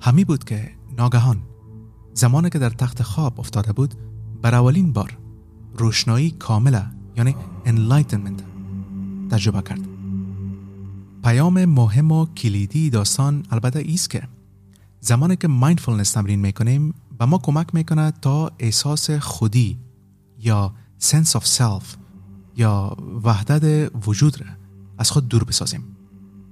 همی 0.00 0.24
بود 0.24 0.44
که 0.44 0.70
ناگهان 0.96 1.42
زمانی 2.14 2.50
که 2.50 2.58
در 2.58 2.70
تخت 2.70 3.02
خواب 3.02 3.40
افتاده 3.40 3.72
بود 3.72 3.94
بر 4.42 4.54
اولین 4.54 4.92
بار 4.92 5.18
روشنایی 5.74 6.30
کامله 6.30 6.86
یعنی 7.16 7.36
enlightenment 7.64 8.42
تجربه 9.30 9.62
کرد. 9.62 9.80
پیام 11.24 11.64
مهم 11.64 12.12
و 12.12 12.26
کلیدی 12.26 12.90
داستان 12.90 13.46
البته 13.50 13.78
ایست 13.78 14.10
که 14.10 14.28
زمانی 15.00 15.36
که 15.36 15.48
مایندفولنس 15.48 16.12
تمرین 16.12 16.40
می‌کنیم 16.40 16.94
به 17.18 17.24
ما 17.24 17.38
کمک 17.38 17.74
می‌کنه 17.74 18.10
تا 18.10 18.52
احساس 18.58 19.10
خودی 19.10 19.78
یا 20.38 20.74
sense 21.02 21.30
of 21.30 21.44
self 21.58 21.84
یا 22.56 22.96
وحدت 23.24 23.90
وجود 24.06 24.40
را 24.40 24.46
از 24.98 25.10
خود 25.10 25.28
دور 25.28 25.44
بسازیم. 25.44 25.84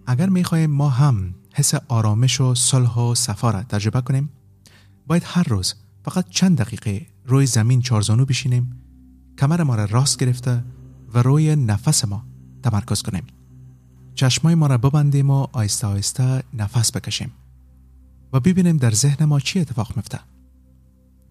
اگر 0.07 0.29
می‌خواهیم 0.29 0.71
ما 0.71 0.89
هم 0.89 1.35
حس 1.55 1.75
آرامش 1.75 2.41
و 2.41 2.55
صلح 2.55 2.95
و 2.95 3.15
صفا 3.15 3.51
را 3.51 3.63
تجربه 3.63 4.01
کنیم 4.01 4.29
باید 5.07 5.23
هر 5.27 5.43
روز 5.43 5.75
فقط 6.05 6.29
چند 6.31 6.59
دقیقه 6.59 7.07
روی 7.27 7.47
زمین 7.47 7.83
چارزانو 7.83 8.25
بشینیم 8.25 8.81
کمر 9.39 9.63
ما 9.63 9.75
را 9.75 9.85
راست 9.85 10.19
گرفته 10.19 10.65
و 11.15 11.23
روی 11.23 11.57
نفس 11.57 12.05
ما 12.05 12.25
تمرکز 12.63 13.03
کنیم. 13.03 13.25
چشمای 14.15 14.55
ما 14.55 14.67
را 14.67 14.79
ببندیم 14.79 15.31
و 15.31 15.47
آیسته 15.53 15.87
آیسته 15.87 16.43
نفس 16.55 16.97
بکشیم. 16.97 17.31
و 18.33 18.41
ببینیم 18.41 18.77
در 18.77 18.91
ذهن 18.91 19.25
ما 19.25 19.41
چی 19.41 19.61
اتفاق 19.61 19.97
میفته. 19.97 20.21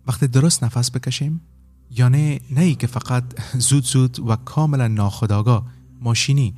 وقتی 0.08 0.28
درست 0.28 0.64
نفس 0.64 0.92
بکشیم 0.92 1.42
یعنی 1.90 2.40
نه 2.52 2.62
ای 2.62 2.76
که 2.76 2.88
فقط 2.88 3.24
زود 3.58 3.84
زود 3.84 4.20
و 4.20 4.36
کاملا 4.36 4.88
ناخداگاه 4.88 5.66
ماشینی 6.02 6.56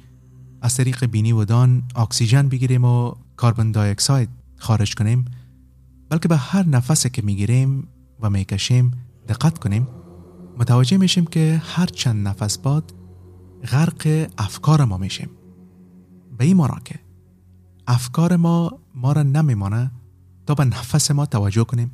از 0.62 0.76
طریق 0.76 1.06
بینی 1.06 1.32
و 1.32 1.46
دان 1.46 1.84
اکسیژن 1.96 2.50
بگیریم 2.50 2.84
و 2.86 3.14
کاربن 3.36 3.72
دی 3.72 3.80
اکساید 3.80 4.30
خارج 4.58 4.96
کنیم 4.96 5.26
بلکه 6.10 6.28
به 6.28 6.38
هر 6.38 6.66
نفسی 6.66 7.10
که 7.10 7.22
می‌گیریم 7.22 7.88
و 8.20 8.30
می‌کشیم 8.30 8.92
دقت 9.28 9.58
کنیم 9.58 9.88
متوجه 10.58 10.98
میشیم 10.98 11.26
که 11.26 11.62
هر 11.66 11.86
چند 11.86 12.28
نفس 12.28 12.58
باد 12.58 12.94
غرق 13.72 14.30
افکار 14.38 14.86
ما 14.86 14.98
میشیم. 14.98 15.30
به 16.38 16.46
این 16.46 16.58
مانا 16.58 16.80
که 16.86 17.00
افکار 17.88 18.36
ما 18.36 18.80
ما 18.96 19.12
را 19.12 19.24
نمیمانه 19.24 19.92
تا 20.50 20.56
به 20.56 20.66
نفس 20.66 21.12
ما 21.12 21.26
توجه 21.26 21.64
کنیم. 21.64 21.92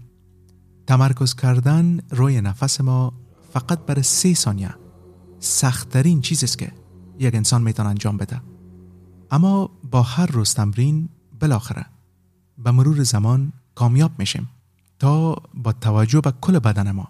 تمرکز 0.88 1.36
کردن 1.36 2.00
روی 2.10 2.42
نفس 2.42 2.82
ما 2.82 3.14
فقط 3.54 3.80
برای 3.80 4.04
سه 4.04 4.34
ثانیه 4.34 4.76
سختترین 5.40 6.22
چیزی 6.22 6.46
است 6.46 6.58
که 6.58 6.72
یک 7.20 7.36
انسان 7.36 7.62
می‌تونه 7.62 7.90
انجام 7.90 8.18
بده. 8.18 8.42
اما 9.32 9.70
با 9.92 10.02
هر 10.02 10.26
روز 10.26 10.54
تمرین 10.54 11.10
بالاخره 11.40 11.86
به 12.58 12.72
مرور 12.72 13.04
زمان 13.04 13.54
کامیاب 13.76 14.12
میشیم 14.20 14.50
تا 15.00 15.36
با 15.54 15.72
توجه 15.72 16.22
به 16.22 16.34
کل 16.42 16.60
بدن 16.60 16.92
ما 16.92 17.08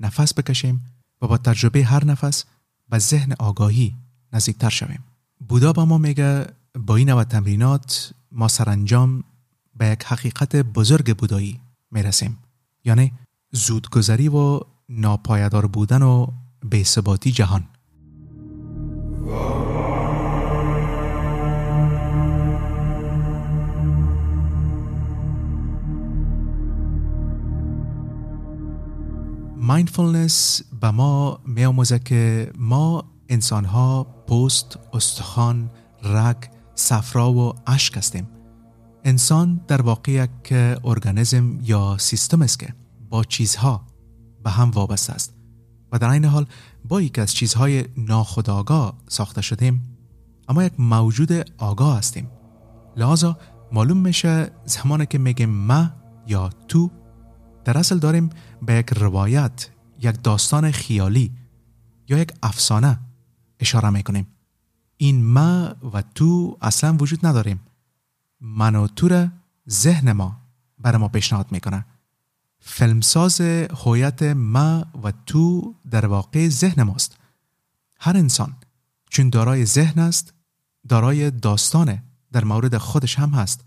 نفس 0.00 0.34
بکشیم 0.34 0.84
و 1.22 1.26
با 1.26 1.38
تجربه 1.38 1.84
هر 1.84 2.04
نفس 2.04 2.44
به 2.88 2.98
ذهن 2.98 3.32
آگاهی 3.38 3.94
نزدیکتر 4.32 4.70
شویم. 4.70 5.04
بودا 5.48 5.72
با 5.72 5.84
ما 5.84 5.98
میگه 5.98 6.46
با 6.78 6.96
این 6.96 7.10
نوع 7.10 7.24
تمرینات 7.24 8.14
ما 8.32 8.48
سرانجام 8.48 9.24
به 9.76 9.86
یک 9.86 10.04
حقیقت 10.04 10.56
بزرگ 10.56 11.16
بودایی 11.16 11.60
می‌رسیم. 11.90 12.38
یعنی 12.84 13.12
زودگذری 13.52 14.28
و 14.28 14.60
ناپایدار 14.88 15.66
بودن 15.66 16.02
و 16.02 16.26
بیثباتی 16.70 17.32
جهان. 17.32 17.64
مایندفولنس 29.56 30.62
به 30.80 30.90
ما 30.90 31.40
می 31.46 31.64
آموزه 31.64 31.98
که 31.98 32.52
ما 32.58 33.04
انسان 33.28 33.64
ها 33.64 34.04
پوست، 34.26 34.78
استخوان، 34.92 35.70
رگ، 36.02 36.36
صفرا 36.74 37.32
و 37.32 37.52
اشک 37.66 37.96
هستیم. 37.96 38.28
انسان 39.04 39.60
در 39.68 39.82
واقع 39.82 40.12
یک 40.12 40.52
ارگانیسم 40.84 41.58
یا 41.62 41.96
سیستم 41.98 42.42
است 42.42 42.58
که 42.58 42.74
با 43.10 43.24
چیزها 43.24 43.86
به 44.44 44.50
هم 44.50 44.70
وابسته 44.70 45.12
است. 45.12 45.34
و 45.92 45.98
در 45.98 46.08
این 46.08 46.24
حال 46.24 46.46
با 46.84 47.02
یک 47.02 47.18
از 47.18 47.34
چیزهای 47.34 47.84
ناخودآگاه 47.96 48.98
ساخته 49.08 49.42
شدیم 49.42 49.96
اما 50.48 50.64
یک 50.64 50.72
موجود 50.78 51.32
آگاه 51.58 51.98
هستیم. 51.98 52.30
لحاظا 52.96 53.38
معلوم 53.72 53.96
میشه 53.96 54.50
زمانی 54.64 55.06
که 55.06 55.18
میگیم 55.18 55.50
ما 55.50 55.90
یا 56.26 56.50
تو 56.68 56.90
در 57.64 57.78
اصل 57.78 57.98
داریم 57.98 58.30
به 58.62 58.74
یک 58.74 58.90
روایت 58.96 59.70
یک 60.00 60.22
داستان 60.22 60.70
خیالی 60.70 61.32
یا 62.08 62.18
یک 62.18 62.32
افسانه 62.42 62.98
اشاره 63.60 63.90
می‌کنیم. 63.90 64.26
این 64.96 65.24
ما 65.24 65.74
و 65.94 66.02
تو 66.14 66.58
اصلا 66.62 66.96
وجود 67.00 67.26
نداریم. 67.26 67.60
من 68.44 68.74
و 68.74 68.86
تو 68.86 69.08
را 69.08 69.28
ذهن 69.70 70.12
ما 70.12 70.40
برای 70.78 70.98
ما 70.98 71.08
پیشنهاد 71.08 71.52
می‌کنه. 71.52 71.84
فیلمساز 72.60 73.40
هویت 73.84 74.22
ما 74.22 74.86
و 75.02 75.12
تو 75.26 75.74
در 75.90 76.06
واقع 76.06 76.48
ذهن 76.48 76.82
ماست. 76.82 77.16
هر 78.00 78.16
انسان 78.16 78.56
چون 79.10 79.30
دارای 79.30 79.66
ذهن 79.66 80.00
است 80.00 80.34
دارای 80.88 81.30
داستانه 81.30 82.02
در 82.32 82.44
مورد 82.44 82.76
خودش 82.76 83.18
هم 83.18 83.30
هست. 83.30 83.64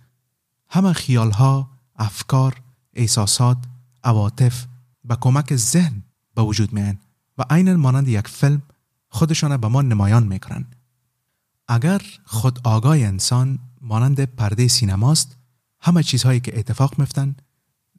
همه 0.70 0.94
خیالها 0.94 1.70
افکار 1.96 2.62
احساسات 2.94 3.58
عواطف 4.04 4.66
به 5.06 5.16
کمک 5.16 5.56
ذهن 5.56 6.04
به 6.36 6.42
وجود 6.42 6.74
میان 6.74 6.98
و 7.38 7.44
عین 7.50 7.76
مانند 7.76 8.08
یک 8.08 8.28
فیلم 8.28 8.62
خودشان 9.10 9.58
به 9.58 9.68
ما 9.68 9.82
نمایان 9.82 10.24
می‌کنن. 10.24 10.66
اگر 11.68 12.02
خود 12.26 12.60
آگاه 12.64 12.98
انسان 12.98 13.60
مانند 13.88 14.22
پرده 14.22 14.68
سینماست 14.68 15.38
همه 15.80 16.04
چیزهایی 16.04 16.40
که 16.40 16.60
اتفاق 16.60 17.00
میفتن 17.00 17.36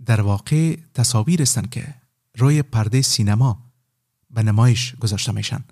در 0.07 0.20
واقع 0.20 0.77
تصاویر 0.94 1.42
هستند 1.42 1.70
که 1.70 1.94
روی 2.37 2.62
پرده 2.62 3.03
سینما 3.03 3.72
به 4.31 4.42
نمایش 4.42 4.96
گذاشته 4.96 5.33
میشن. 5.33 5.64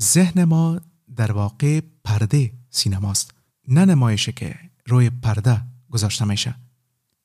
ذهن 0.00 0.44
ما 0.44 0.80
در 1.16 1.32
واقع 1.32 1.80
پرده 2.04 2.52
سینماست 2.70 3.34
نه 3.68 3.84
نمایشه 3.84 4.32
که 4.32 4.58
روی 4.86 5.10
پرده 5.10 5.62
گذاشته 5.90 6.24
میشه. 6.24 6.54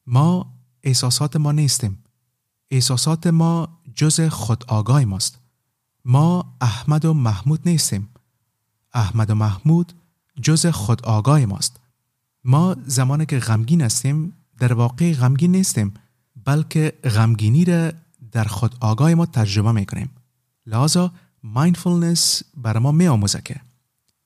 ما 0.08 0.54
احساسات 0.84 1.36
ما 1.36 1.52
نیستیم. 1.52 2.04
احساسات 2.72 3.28
ما 3.28 3.80
جز 3.96 4.22
خود 4.22 4.64
آگاه 4.68 5.06
ماست. 5.06 5.40
ما 6.06 6.58
احمد 6.62 7.06
و 7.06 7.14
محمود 7.14 7.70
نیستیم. 7.70 8.10
احمد 8.94 9.30
و 9.30 9.36
محمود 9.36 9.94
جز 10.42 10.66
خود 10.66 11.06
آگاه 11.06 11.46
ماست. 11.46 11.80
ما 12.48 12.76
زمانی 12.86 13.26
که 13.26 13.40
غمگین 13.40 13.82
هستیم 13.82 14.34
در 14.60 14.74
واقع 14.74 15.14
غمگین 15.14 15.52
نیستیم 15.52 15.94
بلکه 16.46 16.94
غمگینی 17.04 17.66
را 17.66 17.92
در 18.32 18.44
خود 18.44 18.76
آگاه 18.80 19.14
ما 19.14 19.26
تجربه 19.26 19.72
می 19.72 19.86
کنیم 19.86 20.10
لحاظا 20.66 21.12
مایندفولنس 21.44 22.44
بر 22.58 22.78
ما 22.78 22.92
می 22.92 23.08
آموزه 23.08 23.42
که 23.42 23.62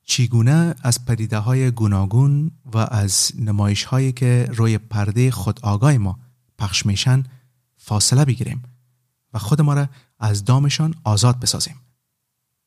چیگونه 0.04 0.76
از 0.84 1.06
پدیده 1.06 1.38
های 1.38 1.72
گوناگون 1.72 2.52
و 2.74 2.78
از 2.78 3.32
نمایش 3.40 3.84
هایی 3.84 4.12
که 4.12 4.50
روی 4.54 4.78
پرده 4.78 5.32
خود 5.32 5.60
آگاه 5.64 5.98
ما 5.98 6.20
پخش 6.58 6.86
میشن 6.86 7.24
فاصله 7.78 8.26
بگیریم 8.26 8.64
و 9.34 9.40
خود 9.40 9.62
ما 9.62 9.74
را 9.74 9.88
از 10.20 10.46
دامشان 10.46 10.96
آزاد 11.04 11.40
بسازیم 11.40 11.76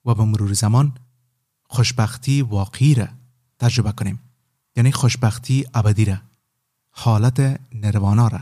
و 0.04 0.14
به 0.14 0.24
مرور 0.24 0.52
زمان 0.52 0.92
خوشبختی 1.64 2.42
واقعی 2.42 2.94
را 2.94 3.08
تجربه 3.58 3.92
کنیم. 3.92 4.18
یعنی 4.76 4.92
خوشبختی 4.92 5.66
ابدی 5.74 6.04
را 6.04 6.16
حالت 6.90 7.60
نروانا 7.74 8.28
را. 8.28 8.40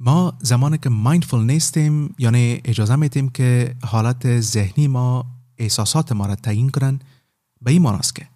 ما 0.00 0.34
زمانی 0.42 0.78
که 0.78 0.88
مایندفول 0.88 1.44
نیستیم 1.44 2.14
یعنی 2.18 2.60
اجازه 2.64 2.96
میتیم 2.96 3.28
که 3.28 3.76
حالت 3.84 4.40
ذهنی 4.40 4.88
ما 4.88 5.26
احساسات 5.58 6.12
ما 6.12 6.26
را 6.26 6.34
تعیین 6.34 6.70
کنن 6.70 7.00
به 7.62 7.70
این 7.70 7.82
معناست 7.82 8.14
که 8.14 8.28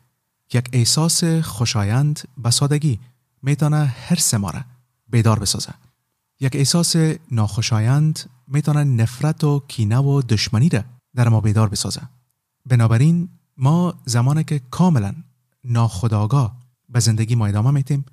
یک 0.52 0.68
احساس 0.72 1.24
خوشایند 1.24 2.20
به 2.38 2.50
سادگی 2.50 3.00
می‌تونه 3.42 3.84
حرس 3.84 4.34
ما 4.34 4.50
را 4.50 4.60
بیدار 5.08 5.38
بسازه. 5.38 5.74
یک 6.40 6.56
احساس 6.56 6.96
ناخوشایند 7.30 8.30
می‌تونه 8.48 8.84
نفرت 8.84 9.44
و 9.44 9.62
کینه 9.68 9.98
و 9.98 10.22
دشمنی 10.22 10.68
را 10.68 10.84
در 11.14 11.28
ما 11.28 11.40
بیدار 11.40 11.68
بسازه. 11.68 12.00
بنابراین 12.66 13.28
ما 13.56 13.94
زمانی 14.04 14.44
که 14.44 14.60
کاملا 14.70 15.14
ناخداگاه 15.64 16.59
به 16.90 17.00
زندگی 17.00 17.34
ما 17.34 17.46
ادامه 17.46 17.70
میتیم 17.70 18.04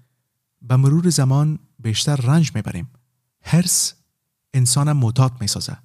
به 0.61 0.75
مرور 0.75 1.09
زمان 1.09 1.59
بیشتر 1.79 2.15
رنج 2.15 2.51
می‌بریم. 2.55 2.89
هرس 3.41 3.93
انسان 4.53 4.93
معتاد 4.93 5.41
می‌سازه 5.41 5.77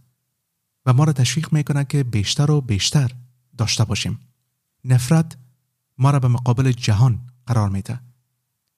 و 0.86 0.92
ما 0.92 1.04
را 1.04 1.12
تشویق 1.12 1.52
می‌کنه 1.52 1.84
که 1.84 2.04
بیشتر 2.04 2.50
و 2.50 2.60
بیشتر 2.60 3.10
داشته 3.58 3.84
باشیم. 3.84 4.18
نفرت 4.84 5.36
ما 5.98 6.10
را 6.10 6.18
به 6.18 6.28
مقابل 6.28 6.72
جهان 6.72 7.20
قرار 7.46 7.68
میده 7.68 8.00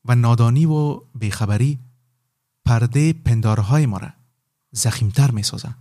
و 0.05 0.15
نادانی 0.15 0.67
و 0.67 1.01
بیخبری 1.15 1.79
پرده 2.65 3.13
پندارهای 3.13 3.87
ما 3.87 3.99
را 3.99 4.11
زخیمتر 4.73 5.31
می‌سازه. 5.31 5.75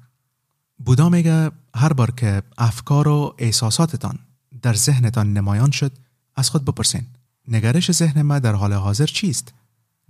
بودا 0.86 1.10
میگه 1.10 1.52
هر 1.76 1.94
بار 1.94 2.12
که 2.12 2.44
افکار 2.58 3.08
و 3.08 3.36
احساساتتان 3.38 4.20
در 4.62 4.74
ذهنتان 4.74 5.34
نمایان 5.34 5.72
شد 5.72 5.92
از 6.36 6.50
خود 6.50 6.66
بپرسین. 6.66 7.06
نگرش 7.48 7.92
ذهن 7.92 8.22
ما 8.22 8.40
در 8.40 8.54
حال 8.56 8.74
حاضر 8.74 9.06
چیست؟ 9.06 9.54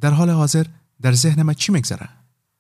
در 0.01 0.11
حال 0.11 0.29
حاضر 0.29 0.65
در 1.01 1.11
ذهن 1.11 1.41
ما 1.41 1.53
چی 1.53 1.71
میگذره؟ 1.71 2.09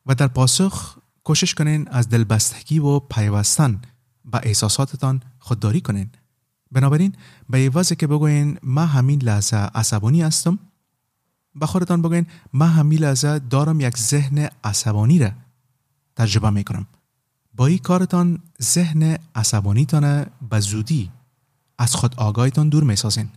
و 0.05 0.15
در 0.15 0.27
پاسخ 0.27 0.97
کوشش 1.23 1.53
کنین 1.53 1.87
از 1.87 2.09
دلبستگی 2.09 2.79
و 2.79 2.99
پیوستن 2.99 3.81
به 4.25 4.39
احساساتتان 4.43 5.21
خودداری 5.39 5.81
کنین. 5.81 6.09
بنابراین 6.71 7.15
به 7.49 7.57
عوض 7.57 7.93
که 7.93 8.07
بگوین 8.07 8.57
ما 8.63 8.85
همین 8.85 9.21
لحظه 9.21 9.57
عصبانی 9.57 10.21
هستم 10.21 10.59
به 11.55 11.65
خودتان 11.65 12.01
بگوین 12.01 12.25
ما 12.53 12.65
همین 12.65 12.99
لحظه 12.99 13.39
دارم 13.39 13.81
یک 13.81 13.97
ذهن 13.97 14.49
عصبانی 14.63 15.19
را 15.19 15.31
تجربه 16.15 16.49
می‌کنم. 16.49 16.87
با 17.53 17.67
این 17.67 17.77
کارتان 17.77 18.39
ذهن 18.61 19.17
عصبانیتان 19.35 20.25
به 20.49 20.59
زودی 20.59 21.11
از 21.77 21.95
خود 21.95 22.15
آگاهیتان 22.15 22.69
دور 22.69 22.83
می‌سازین. 22.83 23.29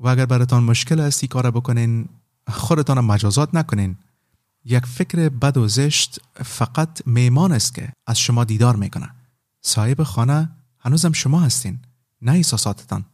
و 0.00 0.08
اگر 0.08 0.26
براتان 0.26 0.62
مشکل 0.62 1.00
است 1.00 1.24
کار 1.24 1.50
بکنین 1.50 2.08
خودتان 2.48 3.00
مجازات 3.00 3.54
نکنین. 3.54 3.96
یک 4.64 4.86
فکر 4.86 5.28
بد 5.28 5.56
و 5.56 5.68
زشت 5.68 6.20
فقط 6.34 7.06
میمان 7.06 7.52
است 7.52 7.74
که 7.74 7.92
از 8.06 8.18
شما 8.18 8.44
دیدار 8.44 8.76
می‌کنه. 8.76 9.10
صاحب 9.62 10.02
خانه 10.02 10.50
هنوزم 10.78 11.12
شما 11.12 11.40
هستین 11.40 11.78
نه 12.22 12.32
احساساتتان. 12.32 13.04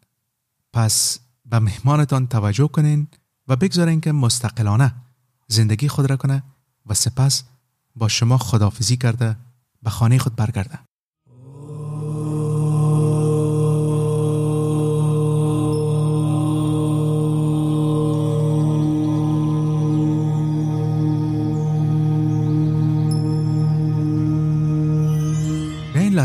پس 0.72 1.18
به 1.46 1.58
مهمانتان 1.58 2.26
توجه 2.26 2.68
کنین 2.68 3.08
و 3.48 3.56
بگذارین 3.56 4.00
که 4.00 4.12
مستقلانه 4.12 4.94
زندگی 5.48 5.88
خود 5.88 6.10
را 6.10 6.16
کنه 6.16 6.42
و 6.86 6.94
سپس 6.94 7.44
با 7.96 8.08
شما 8.08 8.38
خدافزی 8.38 8.96
کرده 8.96 9.36
به 9.82 9.90
خانه 9.90 10.18
خود 10.18 10.36
برگرده. 10.36 10.78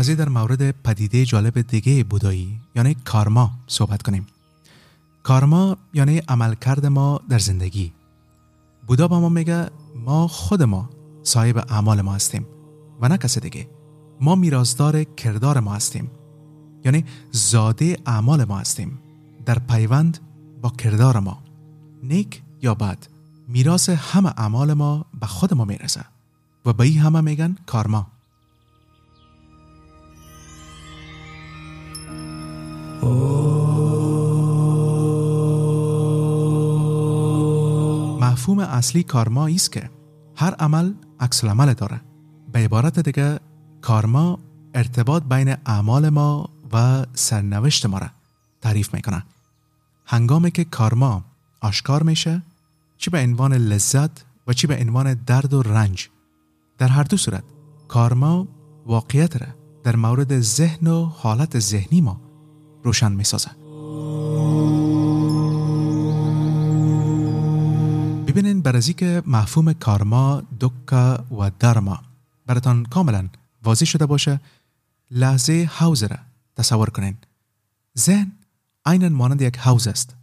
لحظه 0.00 0.14
در 0.14 0.28
مورد 0.28 0.70
پدیده 0.70 1.24
جالب 1.24 1.60
دیگه 1.60 2.04
بودایی 2.04 2.60
یعنی 2.76 2.96
کارما 3.04 3.50
صحبت 3.66 4.02
کنیم. 4.02 4.26
کارما 5.22 5.76
یعنی 5.94 6.18
عملکرد 6.18 6.86
ما 6.86 7.20
در 7.28 7.38
زندگی. 7.38 7.92
بودا 8.86 9.08
با 9.08 9.20
ما 9.20 9.28
میگه 9.28 9.70
ما 9.96 10.28
خود 10.28 10.62
ما 10.62 10.90
صاحب 11.22 11.58
اعمال 11.58 12.00
ما 12.00 12.14
هستیم 12.14 12.46
و 13.00 13.08
نه 13.08 13.16
کس 13.16 13.38
دیگه. 13.38 13.68
ما 14.20 14.34
میرازدار 14.34 15.04
کردار 15.04 15.60
ما 15.60 15.74
هستیم. 15.74 16.10
یعنی 16.84 17.04
زاده 17.30 17.98
اعمال 18.06 18.44
ما 18.44 18.58
هستیم. 18.58 18.98
در 19.46 19.58
پیوند 19.58 20.18
با 20.62 20.70
کردار 20.70 21.18
ما. 21.18 21.42
نیک 22.02 22.42
یا 22.62 22.74
بد 22.74 22.98
میراث 23.48 23.88
همه 23.88 24.32
اعمال 24.36 24.72
ما 24.72 25.04
به 25.20 25.26
خود 25.26 25.54
ما 25.54 25.64
می‌رسه. 25.64 26.04
و 26.66 26.72
به 26.72 26.84
این 26.84 26.98
همه 26.98 27.20
میگن 27.20 27.56
کارما. 27.66 28.06
مفهوم 38.20 38.58
اصلی 38.58 39.02
کارما 39.02 39.46
است 39.46 39.72
که 39.72 39.90
هر 40.36 40.54
عمل 40.54 40.92
عکس 41.20 41.44
عمل 41.44 41.74
داره. 41.74 42.00
به 42.52 42.58
عبارت 42.58 42.98
دیگه 42.98 43.40
کارما 43.80 44.38
ارتباط 44.74 45.22
بین 45.22 45.56
اعمال 45.66 46.08
ما 46.08 46.50
و 46.72 47.06
سرنوشت 47.14 47.86
ما 47.86 47.98
را 47.98 48.06
تعریف 48.60 48.94
می‌کنه. 48.94 49.22
هنگامی 50.06 50.50
که 50.50 50.64
کارما 50.64 51.24
آشکار 51.60 52.02
میشه 52.02 52.42
چی 52.98 53.10
به 53.10 53.22
عنوان 53.22 53.52
لذت 53.52 54.24
و 54.46 54.52
چی 54.52 54.66
به 54.66 54.76
عنوان 54.80 55.14
درد 55.14 55.54
و 55.54 55.62
رنج. 55.62 56.08
در 56.78 56.88
هر 56.88 57.02
دو 57.02 57.16
صورت 57.16 57.44
کارما 57.88 58.48
واقعیت 58.86 59.42
را 59.42 59.48
در 59.82 59.96
مورد 59.96 60.40
ذهن 60.40 60.86
و 60.86 61.04
حالت 61.04 61.58
ذهنی 61.58 62.00
ما 62.00 62.20
روشن 62.84 63.12
می 63.12 63.24
سازه. 63.24 63.50
ببینین 68.26 68.62
برازی 68.62 68.94
که 68.94 69.22
مفهوم 69.26 69.72
کارما، 69.72 70.42
دکا 70.60 71.14
و 71.16 71.50
درما 71.58 72.00
براتان 72.46 72.84
کاملا 72.84 73.28
واضح 73.62 73.84
شده 73.84 74.06
باشه 74.06 74.40
لحظه 75.10 75.70
حوز 75.72 76.02
را 76.02 76.16
تصور 76.56 76.90
کنین. 76.90 77.16
ذهن 77.98 78.32
عینا 78.86 79.08
مانند 79.08 79.42
یک 79.42 79.56
حوز 79.58 79.88
است. 79.88 80.16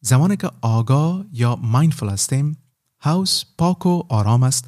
زمانی 0.00 0.36
که 0.36 0.50
آگاه 0.60 1.24
یا 1.32 1.56
مایندفول 1.56 2.08
هستیم 2.08 2.56
حوز 2.98 3.44
پاک 3.58 3.86
و 3.86 4.02
آرام 4.08 4.42
است. 4.42 4.64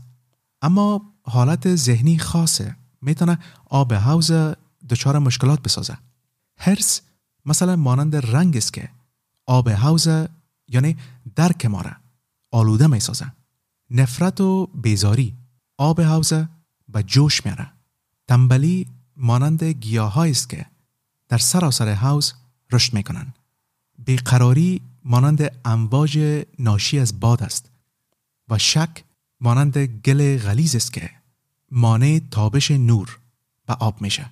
اما 0.62 1.02
حالت 1.22 1.76
ذهنی 1.76 2.18
خاصه. 2.18 2.76
می‌تونه 3.02 3.38
آب 3.64 3.92
حوز 3.92 4.32
دچار 4.88 5.18
مشکلات 5.18 5.62
بسازه. 5.62 5.98
هرس 6.58 7.00
مثلا 7.46 7.76
مانند 7.76 8.16
رنگ 8.16 8.56
است 8.56 8.72
که 8.72 8.88
آب 9.46 9.68
حوز 9.68 10.08
یعنی 10.68 10.96
درک 11.34 11.66
ما 11.66 11.80
را 11.80 11.90
آلوده 12.50 12.86
می 12.86 13.00
سازه. 13.00 13.32
نفرت 13.90 14.40
و 14.40 14.66
بیزاری 14.66 15.34
آب 15.78 16.00
حوز 16.00 16.32
به 16.88 17.02
جوش 17.02 17.46
میاره 17.46 17.70
تنبلی 18.28 18.86
مانند 19.16 19.64
گیاه 19.64 20.18
است 20.18 20.48
که 20.48 20.66
در 21.28 21.38
سراسر 21.38 21.94
حوز 21.94 22.32
رشد 22.72 22.94
می‌کنن 22.94 23.34
بیقراری 23.98 24.80
مانند 25.04 25.60
امواج 25.64 26.44
ناشی 26.58 26.98
از 26.98 27.20
باد 27.20 27.42
است 27.42 27.70
و 28.48 28.58
شک 28.58 29.04
مانند 29.40 29.78
گل 29.78 30.38
غلیز 30.38 30.76
است 30.76 30.92
که 30.92 31.10
مانع 31.70 32.20
تابش 32.30 32.70
نور 32.70 33.18
به 33.66 33.74
آب 33.74 34.00
میشه 34.02 34.30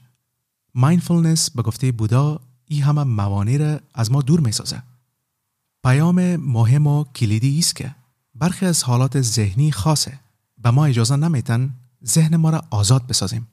مایندفولنس 0.75 1.51
به 1.51 1.63
گفته 1.63 1.93
بودا 1.93 2.41
این 2.69 2.83
همه 2.83 3.05
موانع 3.05 3.57
را 3.57 3.81
از 3.95 4.13
ما 4.13 4.23
دور 4.23 4.41
می 4.41 4.53
سازه. 4.53 4.83
پیام 5.85 6.37
مهم 6.37 6.87
و 6.87 7.05
کلیدی 7.05 7.59
است 7.59 7.77
که 7.77 7.95
برخی 8.35 8.67
از 8.67 8.85
حالات 8.85 9.21
ذهنی 9.21 9.73
خاصه 9.73 10.19
به 10.59 10.71
ما 10.71 10.87
اجازه 10.87 11.17
نمیتن 11.17 11.75
ذهن 12.07 12.37
ما 12.37 12.51
را 12.51 12.65
آزاد 12.71 13.07
بسازیم. 13.07 13.49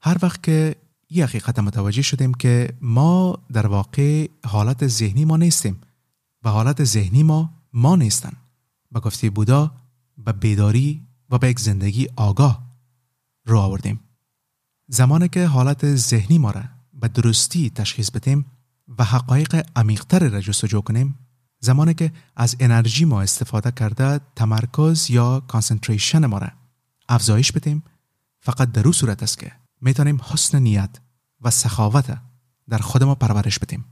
هر 0.00 0.16
وقت 0.22 0.42
که 0.42 0.76
این 1.08 1.22
حقیقت 1.22 1.58
متوجه 1.58 2.02
شدیم 2.02 2.34
که 2.34 2.72
ما 2.80 3.38
در 3.52 3.66
واقع 3.66 4.28
حالت 4.44 4.86
ذهنی 4.86 5.24
ما 5.24 5.36
نیستیم 5.36 5.80
و 6.42 6.48
حالت 6.48 6.84
ذهنی 6.84 7.22
ما 7.22 7.50
ما 7.72 7.96
نیستن. 7.96 8.32
به 8.92 9.00
گفته 9.00 9.30
بودا 9.30 9.70
به 10.18 10.32
بیداری 10.32 11.02
و 11.30 11.38
به 11.38 11.48
یک 11.48 11.60
زندگی 11.60 12.08
آگاه 12.16 12.62
رو 13.44 13.58
آوردیم. 13.58 14.00
زمانی 14.88 15.28
که 15.28 15.46
حالت 15.46 15.94
ذهنی 15.94 16.38
ما 16.38 16.50
را 16.50 16.62
به 17.00 17.08
درستی 17.08 17.70
تشخیص 17.70 18.10
بدیم 18.10 18.46
و 18.98 19.04
حقایق 19.04 19.66
عمیقتر 19.76 20.28
را 20.28 20.40
جستجو 20.40 20.80
کنیم 20.80 21.18
زمانی 21.60 21.94
که 21.94 22.12
از 22.36 22.56
انرژی 22.60 23.04
ما 23.04 23.22
استفاده 23.22 23.70
کرده 23.70 24.20
تمرکز 24.36 25.10
یا 25.10 25.40
کانسنتریشن 25.40 26.26
ما 26.26 26.38
را 26.38 26.48
افزایش 27.08 27.52
بدیم 27.52 27.82
فقط 28.40 28.72
در 28.72 28.86
او 28.86 28.92
صورت 28.92 29.22
است 29.22 29.38
که 29.38 29.52
می‌تونیم 29.80 30.20
حسن 30.22 30.58
نیت 30.58 30.98
و 31.40 31.50
سخاوت 31.50 32.18
در 32.68 32.78
خود 32.78 33.04
ما 33.04 33.14
پرورش 33.14 33.58
بدیم. 33.58 33.84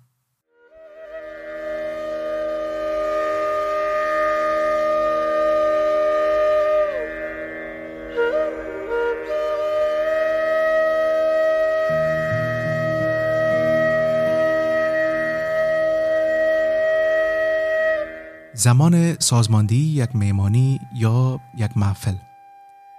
زمان 18.65 19.19
سازماندهی 19.19 19.79
یک 19.79 20.17
میمانی 20.17 20.81
یا 20.95 21.41
یک 21.57 21.77
محفل. 21.77 22.15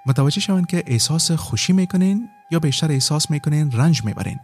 متوجه 0.05 0.41
شوند 0.41 0.67
که 0.67 0.83
احساس 0.87 1.31
خوشی 1.31 1.73
می‌کنین 1.73 2.29
یا 2.51 2.59
بیشتر 2.59 2.91
احساس 2.91 3.31
می‌کنین 3.31 3.71
رنج 3.71 4.03
می‌برین. 4.03 4.39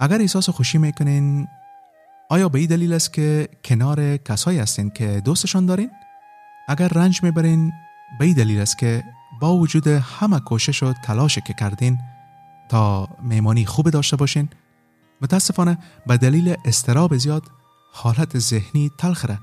اگر 0.00 0.20
احساس 0.20 0.50
خوشی 0.50 0.78
می‌کنین 0.78 1.48
آیا 2.30 2.48
به 2.48 2.58
این 2.58 2.68
دلیل 2.68 2.92
است 2.92 3.12
که 3.12 3.48
کنار 3.64 4.16
کسایی 4.16 4.58
هستین 4.58 4.90
که 4.90 5.22
دوستشان 5.24 5.66
دارین؟ 5.66 5.90
اگر 6.68 6.88
رنج 6.88 7.22
می‌برین 7.22 7.72
به 8.18 8.24
این 8.24 8.34
دلیل 8.34 8.60
است 8.60 8.78
که 8.78 9.04
با 9.40 9.56
وجود 9.56 9.86
همه 9.86 10.40
کوشش 10.40 10.82
و 10.82 10.92
تلاش 10.92 11.38
که 11.38 11.54
کردین 11.54 11.98
تا 12.68 13.08
میمانی 13.22 13.66
خوب 13.66 13.90
داشته 13.90 14.16
باشین. 14.16 14.48
متاسفانه 15.22 15.78
به 16.06 16.16
دلیل 16.16 16.54
استراب 16.64 17.16
زیاد 17.16 17.42
حالت 17.92 18.38
ذهنی 18.38 18.90
تلخره 18.98 19.38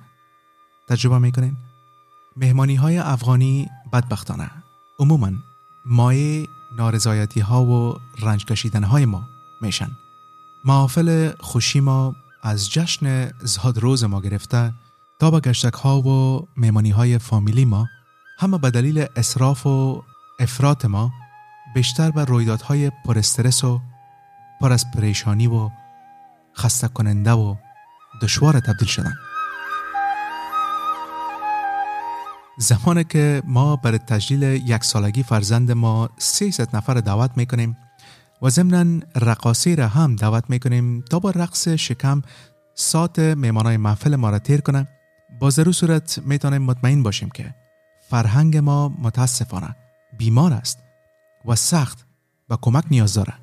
تجربه 0.92 1.18
می‌کنین؟ 1.18 1.58
مهمانی 2.38 2.76
های 2.76 2.98
افغانی 2.98 3.70
بدبختانه. 3.94 4.52
عموما 5.00 5.32
مایه 5.86 6.48
نارضایتی 6.78 7.40
ها 7.40 7.64
و 7.64 7.98
رنج 8.20 8.46
کشیدن 8.46 8.84
های 8.84 9.06
ما 9.06 9.24
میشن. 9.62 9.92
محافل 10.66 11.32
خوشی 11.40 11.80
ما 11.80 12.16
از 12.44 12.72
جشن 12.72 13.32
زاد 13.40 13.78
روز 13.78 14.04
ما 14.04 14.22
گرفته 14.22 14.74
تا 15.20 15.32
به 15.32 15.40
گشتک 15.40 15.74
ها 15.74 16.02
و 16.02 16.48
مهمانی 16.58 16.90
های 16.90 17.18
فامیلی 17.18 17.66
ما 17.66 17.88
همه 18.40 18.58
به 18.58 18.72
دلیل 18.72 19.06
اصراف 19.16 19.66
و 19.66 20.04
افراد 20.40 20.86
ما 20.86 21.12
بیشتر 21.76 22.12
به 22.12 22.26
رویدادهای 22.26 22.92
پر 23.06 23.18
استرس 23.18 23.64
و 23.64 23.82
پر 24.62 24.74
از 24.74 24.86
پریشانی 24.96 25.48
و 25.48 25.70
خسته 26.58 26.88
کننده 26.88 27.32
و 27.32 27.56
دشوار 28.22 28.60
تبدیل 28.60 28.88
شدن. 28.88 29.14
زمانی 32.62 33.04
که 33.04 33.42
ما 33.46 33.76
برای 33.76 33.98
تجلیل 33.98 34.44
یک 34.44 34.84
سالگی 34.84 35.24
فرزند 35.24 35.72
ما 35.72 36.10
300 36.18 36.76
نفر 36.76 36.94
دعوت 36.94 37.32
می‌کنیم 37.36 37.78
و 38.42 38.50
ضمنا 38.50 39.06
رقاصی 39.16 39.76
را 39.76 39.88
هم 39.88 40.16
دعوت 40.16 40.50
می‌کنیم 40.50 41.02
تا 41.02 41.20
با 41.20 41.30
رقص 41.30 41.68
شکم 41.68 42.22
سات 42.76 43.20
میمانای 43.20 43.78
محفل 43.78 44.16
ما 44.16 44.30
را 44.30 44.40
تیر 44.40 44.62
کنه. 44.62 44.88
با 45.40 45.50
ضرور 45.50 45.74
صورت 45.74 46.20
می‌تونیم 46.26 46.62
مطمئن 46.62 47.04
باشیم 47.04 47.30
که 47.30 47.56
فرهنگ 48.10 48.58
ما 48.58 48.90
متاسفانه 48.90 49.76
بیمار 50.18 50.54
است 50.54 50.80
و 51.46 51.56
سخت 51.56 52.06
و 52.50 52.58
کمک 52.62 52.84
نیاز 52.92 53.14
داره 53.14 53.34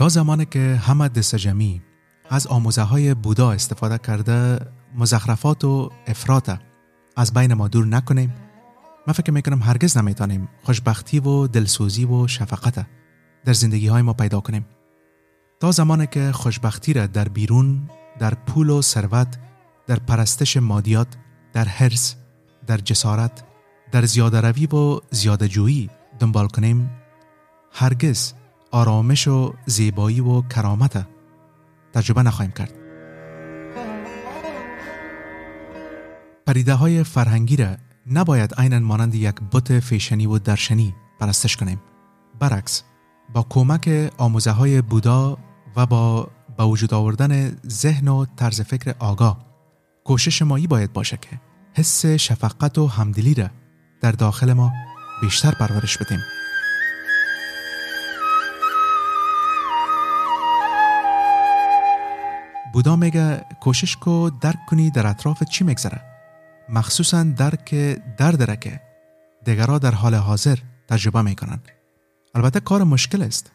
تا 0.00 0.08
زمانی 0.08 0.44
که 0.44 0.80
همه 0.82 1.08
دست 1.08 1.36
جمعی 1.36 1.82
از 2.30 2.46
آموزه 2.46 2.82
های 2.82 3.14
بودا 3.14 3.52
استفاده 3.52 3.98
کرده 3.98 4.58
مزخرفات 4.94 5.64
و 5.64 5.90
افراط 6.06 6.50
از 7.16 7.32
بین 7.34 7.54
ما 7.54 7.68
دور 7.68 7.86
نکنیم. 7.86 8.34
من 9.06 9.12
فکر 9.12 9.32
می‌کنم 9.32 9.62
هرگز 9.62 9.96
نمی‌تونیم 9.96 10.48
خوشبختی 10.62 11.20
و 11.20 11.46
دلسوزی 11.46 12.04
و 12.04 12.26
شفقت 12.26 12.86
در 13.44 13.52
زندگی 13.52 13.86
های 13.86 14.02
ما 14.02 14.12
پیدا 14.12 14.40
کنیم. 14.40 14.66
تا 15.60 15.70
زمانی 15.70 16.06
که 16.06 16.32
خوشبختی 16.32 16.92
را 16.92 17.06
در 17.06 17.28
بیرون 17.28 17.90
در 18.18 18.34
پول 18.34 18.70
و 18.70 18.82
ثروت 18.82 19.38
در 19.86 19.96
پرستش 19.96 20.56
مادیات 20.56 21.08
در 21.52 21.64
حرس 21.64 22.16
در 22.66 22.76
جسارت 22.76 23.44
در 23.92 24.04
زیاده 24.04 24.40
روی 24.40 24.66
و 24.66 25.00
زیاده 25.10 25.48
جویی 25.48 25.90
دنبال 26.18 26.48
کنیم 26.48 26.90
هرگز 27.72 28.32
آرامش 28.70 29.28
و 29.28 29.54
زیبایی 29.66 30.20
و 30.20 30.42
کرامت 30.42 31.06
تجربه 31.92 32.22
نخواهیم 32.22 32.52
کرد. 32.52 32.74
پریده 36.46 36.74
های 36.74 37.04
فرهنگی 37.04 37.56
را 37.56 37.76
نباید 38.10 38.54
عینا 38.54 38.78
مانند 38.78 39.14
یک 39.14 39.34
بت 39.52 39.80
فیشنی 39.80 40.26
و 40.26 40.38
درشنی 40.38 40.94
پرستش 41.20 41.56
کنیم. 41.56 41.80
برعکس 42.40 42.82
با 43.34 43.46
کمک 43.48 44.12
آموزه 44.18 44.50
های 44.50 44.82
بودا 44.82 45.38
و 45.76 45.86
با 45.86 46.30
با 46.56 46.68
وجود 46.68 46.94
آوردن 46.94 47.56
ذهن 47.68 48.08
و 48.08 48.26
طرز 48.36 48.60
فکر 48.60 48.94
آگاه 48.98 49.38
کوشش 50.04 50.42
مایی 50.42 50.66
باید 50.66 50.92
باشه 50.92 51.16
که 51.16 51.40
حس 51.74 52.06
شفقت 52.06 52.78
و 52.78 52.86
همدلی 52.86 53.34
را 53.34 53.48
در 54.00 54.12
داخل 54.12 54.52
ما 54.52 54.72
بیشتر 55.20 55.50
پرورش 55.50 55.98
بدیم. 55.98 56.20
بودا 62.72 62.96
میگه 62.96 63.44
کوشش 63.60 63.96
کو 63.96 64.30
درک 64.30 64.66
کنی 64.66 64.90
در 64.90 65.06
اطراف 65.06 65.42
چی 65.44 65.64
میگذره. 65.64 66.00
مخصوصا 66.68 67.22
درک 67.22 67.74
درد 68.16 68.42
را 68.42 68.56
که 68.56 68.80
دیگرها 69.44 69.78
در 69.78 69.94
حال 69.94 70.14
حاضر 70.14 70.58
تجربه 70.88 71.22
می‌کنن. 71.22 71.60
البته 72.34 72.60
کار 72.60 72.84
مشکل 72.84 73.22
است. 73.22 73.52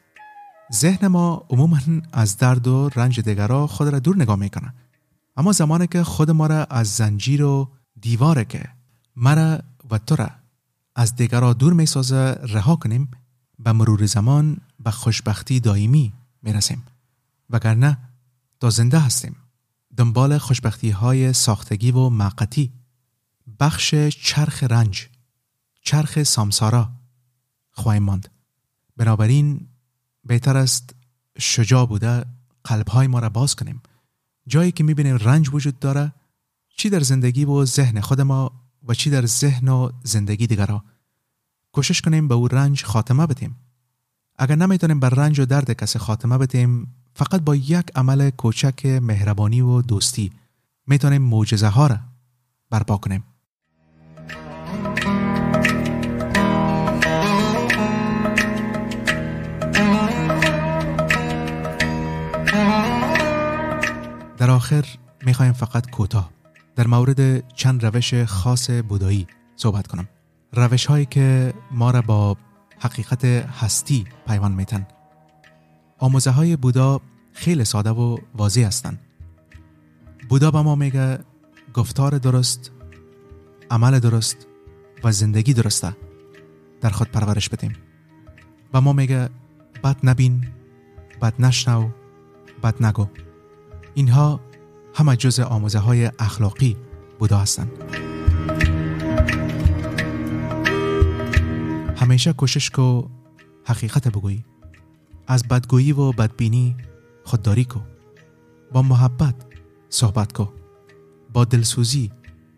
ذهن 0.73 1.07
ما 1.07 1.45
عموما 1.49 1.79
از 2.13 2.37
درد 2.37 2.67
و 2.67 2.89
رنج 2.95 3.19
دیگرها 3.19 3.67
خود 3.67 3.87
را 3.87 3.99
دور 3.99 4.15
نگاه 4.15 4.35
می‌کنه. 4.35 4.73
اما 5.37 5.51
زمانی 5.51 5.87
که 5.87 6.03
خود 6.03 6.31
ما 6.31 6.47
را 6.47 6.63
از 6.63 6.87
زنجیر 6.87 7.43
و 7.43 7.69
دیواره 8.01 8.45
که 8.45 8.63
مرا 9.15 9.59
و 9.91 9.97
تو 9.97 10.15
را 10.15 10.29
از 10.95 11.15
دیگرها 11.15 11.53
دور 11.53 11.73
می‌سازه 11.73 12.31
رها 12.31 12.75
کنیم 12.75 13.11
به 13.59 13.71
مرور 13.71 14.05
زمان 14.05 14.57
به 14.79 14.91
خوشبختی 14.91 15.59
دائمی 15.59 16.13
می‌رسیم. 16.43 16.83
وگرنه 17.49 17.97
تا 18.59 18.69
زنده 18.69 18.99
هستیم. 18.99 19.35
دنبال 19.97 20.37
خوشبختی 20.37 20.89
های 20.89 21.33
ساختگی 21.33 21.91
و 21.91 22.09
معقتی 22.09 22.71
بخش 23.59 23.95
چرخ 23.95 24.63
رنج. 24.63 25.07
چرخ 25.81 26.23
سامسارا. 26.23 26.91
خواهیم 27.71 28.03
ماند. 28.03 28.29
بنابراین 28.97 29.67
بهتر 30.23 30.57
است 30.57 30.95
شجاع 31.37 31.85
بوده 31.85 32.25
قلبهای 32.63 33.07
ما 33.07 33.19
را 33.19 33.29
باز 33.29 33.55
کنیم. 33.55 33.81
جایی 34.47 34.71
که 34.71 34.83
می‌بینیم 34.83 35.15
رنج 35.15 35.49
وجود 35.53 35.79
داره 35.79 36.13
چی 36.77 36.89
در 36.89 36.99
زندگی 36.99 37.45
و 37.45 37.65
ذهن 37.65 38.01
خود 38.01 38.21
ما 38.21 38.51
و 38.87 38.93
چی 38.93 39.09
در 39.09 39.25
ذهن 39.25 39.67
و 39.67 39.91
زندگی 40.03 40.47
دیگرها 40.47 40.83
کوشش 41.71 42.01
کنیم 42.01 42.27
به 42.27 42.35
او 42.35 42.47
رنج 42.47 42.83
خاتمه 42.83 43.27
بدیم. 43.27 43.55
اگر 44.37 44.55
نمی‌تونیم 44.55 44.99
بر 44.99 45.09
رنج 45.09 45.39
و 45.39 45.45
درد 45.45 45.71
کسی 45.71 45.99
خاتمه 45.99 46.37
بدیم 46.37 46.95
فقط 47.17 47.41
با 47.41 47.55
یک 47.55 47.85
عمل 47.95 48.29
کوچک 48.29 48.85
مهربانی 48.85 49.61
و 49.61 49.81
دوستی. 49.81 50.31
می‌تونیم 50.87 51.21
معجزه 51.21 51.67
ها 51.67 51.87
را 51.87 51.97
برپا 52.69 52.97
کنیم. 52.97 53.23
در 64.37 64.51
آخر 64.51 64.85
می‌خوایم 65.25 65.53
فقط 65.53 65.89
کوتاه 65.89 66.29
در 66.75 66.87
مورد 66.87 67.47
چند 67.53 67.85
روش 67.85 68.13
خاص 68.23 68.69
بودایی 68.69 69.27
صحبت 69.55 69.87
کنم. 69.87 70.07
روش 70.53 70.85
هایی 70.85 71.05
که 71.05 71.53
ما 71.71 71.91
را 71.91 72.01
با 72.01 72.37
حقیقت 72.79 73.25
هستی 73.25 74.05
پیوند 74.27 74.55
میتن. 74.55 74.87
آموزه 76.05 76.31
های 76.31 76.55
بودا 76.55 77.01
خیلی 77.33 77.65
ساده 77.65 77.89
و 77.89 78.17
واضح 78.35 78.61
هستند. 78.61 78.99
بودا 80.29 80.51
به 80.51 80.61
ما 80.61 80.75
میگه 80.75 81.19
گفتار 81.73 82.17
درست، 82.17 82.71
عمل 83.71 83.99
درست 83.99 84.47
و 85.03 85.11
زندگی 85.11 85.53
درسته 85.53 85.95
در 86.81 86.89
خود 86.89 87.07
پرورش 87.07 87.49
بدیم. 87.49 87.73
و 88.73 88.81
ما 88.81 88.93
میگه 88.93 89.29
بد 89.83 89.97
نبین، 90.03 90.47
بد 91.21 91.33
نشنو، 91.39 91.89
بد 92.63 92.83
نگو. 92.83 93.07
اینها 93.93 94.39
همه 94.93 95.15
جز 95.15 95.39
آموزه 95.39 95.79
های 95.79 96.11
اخلاقی 96.19 96.77
بودا 97.19 97.37
هستند. 97.37 97.71
همیشه 101.97 102.33
کوشش 102.33 102.69
کو 102.69 103.07
حقیقت 103.65 104.07
بگویی 104.07 104.45
از 105.27 105.43
بدگویی 105.43 105.91
و 105.91 106.11
بدبینی 106.11 106.75
خودداری 107.23 107.65
کو. 107.65 107.79
با 108.71 108.81
محبت 108.81 109.35
صحبت 109.89 110.33
کو. 110.33 110.45
با 111.33 111.45
دلسوزی 111.45 112.11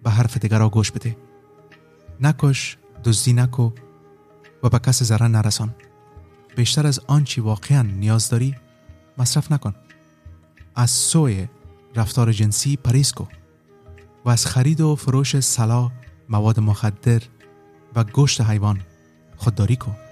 به 0.03 0.09
حرف 0.09 0.37
دیگر 0.37 0.67
گوش 0.67 0.91
بده. 0.91 1.17
نکش 2.21 2.77
دزدی 3.03 3.33
نکو 3.33 3.71
و 4.63 4.69
به 4.69 4.79
کس 4.79 5.03
ضرر 5.03 5.27
نرسان. 5.27 5.75
بیشتر 6.55 6.87
از 6.87 6.99
آنچی 7.07 7.41
واقعا 7.41 7.81
نیاز 7.81 8.29
داری 8.29 8.55
مصرف 9.17 9.51
نکن. 9.51 9.75
از 10.75 10.91
سوی 10.91 11.47
رفتار 11.95 12.31
جنسی 12.31 12.77
پریز 12.77 13.11
کو 13.11 13.25
و 14.25 14.29
از 14.29 14.45
خرید 14.45 14.81
و 14.81 14.95
فروش 14.95 15.39
سلا 15.39 15.91
مواد 16.29 16.59
مخدر 16.59 17.21
و 17.95 18.03
گوشت 18.03 18.41
حیوان 18.41 18.81
خودداری 19.37 19.75
کو. 19.75 20.06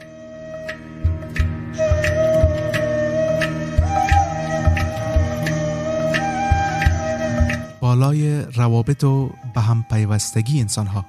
بالای 7.85 8.41
روابط 8.41 9.03
و 9.03 9.29
به 9.55 9.61
هم 9.61 9.85
پیوستگی 9.89 10.61
انسان 10.61 10.87
ها 10.87 11.05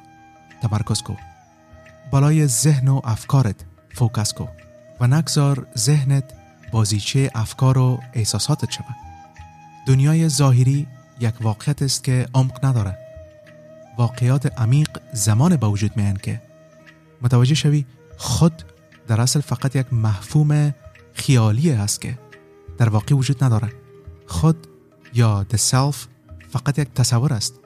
تمرکز 0.63 1.03
کو 1.03 1.15
بالای 2.11 2.47
ذهن 2.47 2.89
و 2.89 3.01
افکارت 3.05 3.65
فوکس 3.95 4.33
کو 4.33 4.47
و 5.01 5.07
نگذار 5.07 5.67
ذهنت 5.79 6.25
بازیچه 6.73 7.31
افکار 7.35 7.79
و 7.79 8.01
احساساتت 8.13 8.71
شود. 8.71 8.97
دنیای 9.87 10.29
ظاهری 10.29 10.87
یک 11.21 11.35
واقعیت 11.41 11.83
است 11.83 12.05
که 12.05 12.29
عمق 12.35 12.65
نداره. 12.65 12.99
واقعیات 13.99 14.59
عمیق 14.61 15.01
زمان 15.13 15.57
به 15.57 15.67
وجود 15.67 15.97
میان 15.97 16.17
که. 16.17 16.43
متوجه 17.23 17.55
شوی 17.55 17.85
خود 18.17 18.63
در 19.09 19.21
اصل 19.21 19.41
فقط 19.41 19.77
یک 19.77 19.93
مفهوم 19.93 20.75
خیالی 21.15 21.71
است 21.71 22.01
که 22.01 22.19
در 22.79 22.89
واقع 22.89 23.15
وجود 23.15 23.45
نداره. 23.45 23.73
خود 24.27 24.67
یا 25.15 25.47
the 25.53 25.57
self 25.57 26.16
فقط 26.57 26.79
یک 26.79 26.89
تصور 26.95 27.33
است. 27.33 27.61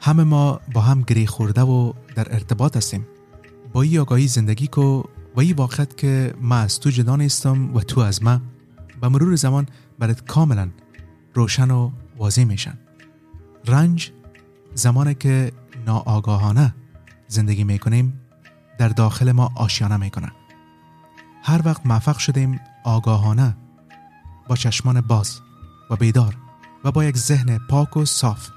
همه 0.00 0.24
ما 0.24 0.60
با 0.72 0.80
هم 0.80 1.02
گری 1.02 1.26
خورده 1.26 1.62
و 1.62 1.92
در 2.14 2.34
ارتباط 2.34 2.76
هستیم. 2.76 3.06
با 3.72 3.82
این 3.82 3.98
آگاهی 3.98 4.28
زندگی 4.28 4.66
کو 4.66 5.02
و 5.36 5.40
این 5.40 5.56
واقعیت 5.56 5.96
که 5.96 6.34
ما 6.40 6.56
از 6.56 6.80
تو 6.80 6.90
جدا 6.90 7.16
نیستم 7.16 7.74
و 7.74 7.80
تو 7.80 8.00
از 8.00 8.22
ما 8.22 8.40
به 9.00 9.08
مرور 9.08 9.36
زمان 9.36 9.66
برات 9.98 10.24
کاملا 10.24 10.70
روشن 11.34 11.70
و 11.70 11.90
واضح 12.16 12.44
میشن. 12.44 12.78
رنج 13.66 14.12
زمانی 14.74 15.14
که 15.14 15.52
ناآگاهانه 15.86 16.74
زندگی 17.28 17.64
می‌کنیم 17.64 18.20
در 18.78 18.88
داخل 18.88 19.32
ما 19.32 19.52
آشیانه 19.56 19.96
می‌کنه. 19.96 20.32
هر 21.42 21.60
وقت 21.64 21.86
موفق 21.86 22.18
شدیم 22.18 22.60
آگاهانه 22.84 23.56
با 24.48 24.56
چشمان 24.56 25.00
باز 25.00 25.40
و 25.90 25.96
بیدار 25.96 26.43
و 26.84 26.92
با 26.92 27.04
یک 27.04 27.16
ذهن 27.16 27.58
پاک 27.58 27.96
و 27.96 28.04
صاف 28.04 28.48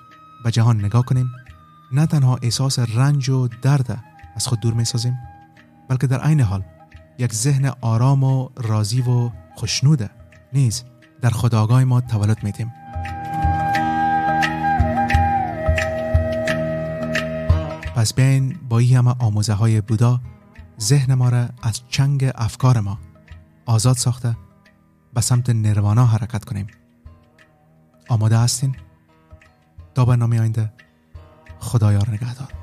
به 0.43 0.51
جهان 0.51 0.86
نگاه 0.86 1.05
کنیم 1.05 1.32
نه 1.91 2.05
تنها 2.05 2.39
احساس 2.41 2.80
رنج 2.80 3.30
و 3.30 3.47
درد 3.47 4.03
از 4.36 4.47
خود 4.47 4.59
دور 4.59 4.73
می 4.73 4.86
سازیم 4.86 5.17
بلکه 5.89 6.07
در 6.07 6.19
عین 6.21 6.41
حال 6.41 6.63
یک 7.17 7.34
ذهن 7.34 7.71
آرام 7.82 8.23
و 8.23 8.49
راضی 8.57 9.01
و 9.01 9.32
خوشنوده 9.55 10.09
نیز 10.53 10.84
در 11.21 11.30
خداگاه 11.30 11.84
ما 11.84 12.01
تولد 12.01 12.43
میدیم. 12.43 12.73
پس 17.95 18.13
بیاین 18.13 18.57
با 18.69 18.80
این 18.80 18.97
همه 18.97 19.15
آموزه 19.19 19.53
های 19.53 19.82
بودا 19.82 20.21
ذهن 20.80 21.13
ما 21.13 21.30
را 21.30 21.47
از 21.61 21.82
چنگ 21.89 22.32
افکار 22.36 22.80
ما 22.80 22.99
آزاد 23.65 23.95
ساخته 23.95 24.38
به 25.13 25.21
سمت 25.21 25.49
نروانا 25.49 26.05
حرکت 26.05 26.45
کنیم. 26.45 26.67
آماده 28.08 28.38
هستین؟ 28.38 28.76
تا 29.95 30.05
برنامه 30.05 30.39
آینده 30.39 30.74
خدایار 31.60 32.10
نگهدار 32.10 32.53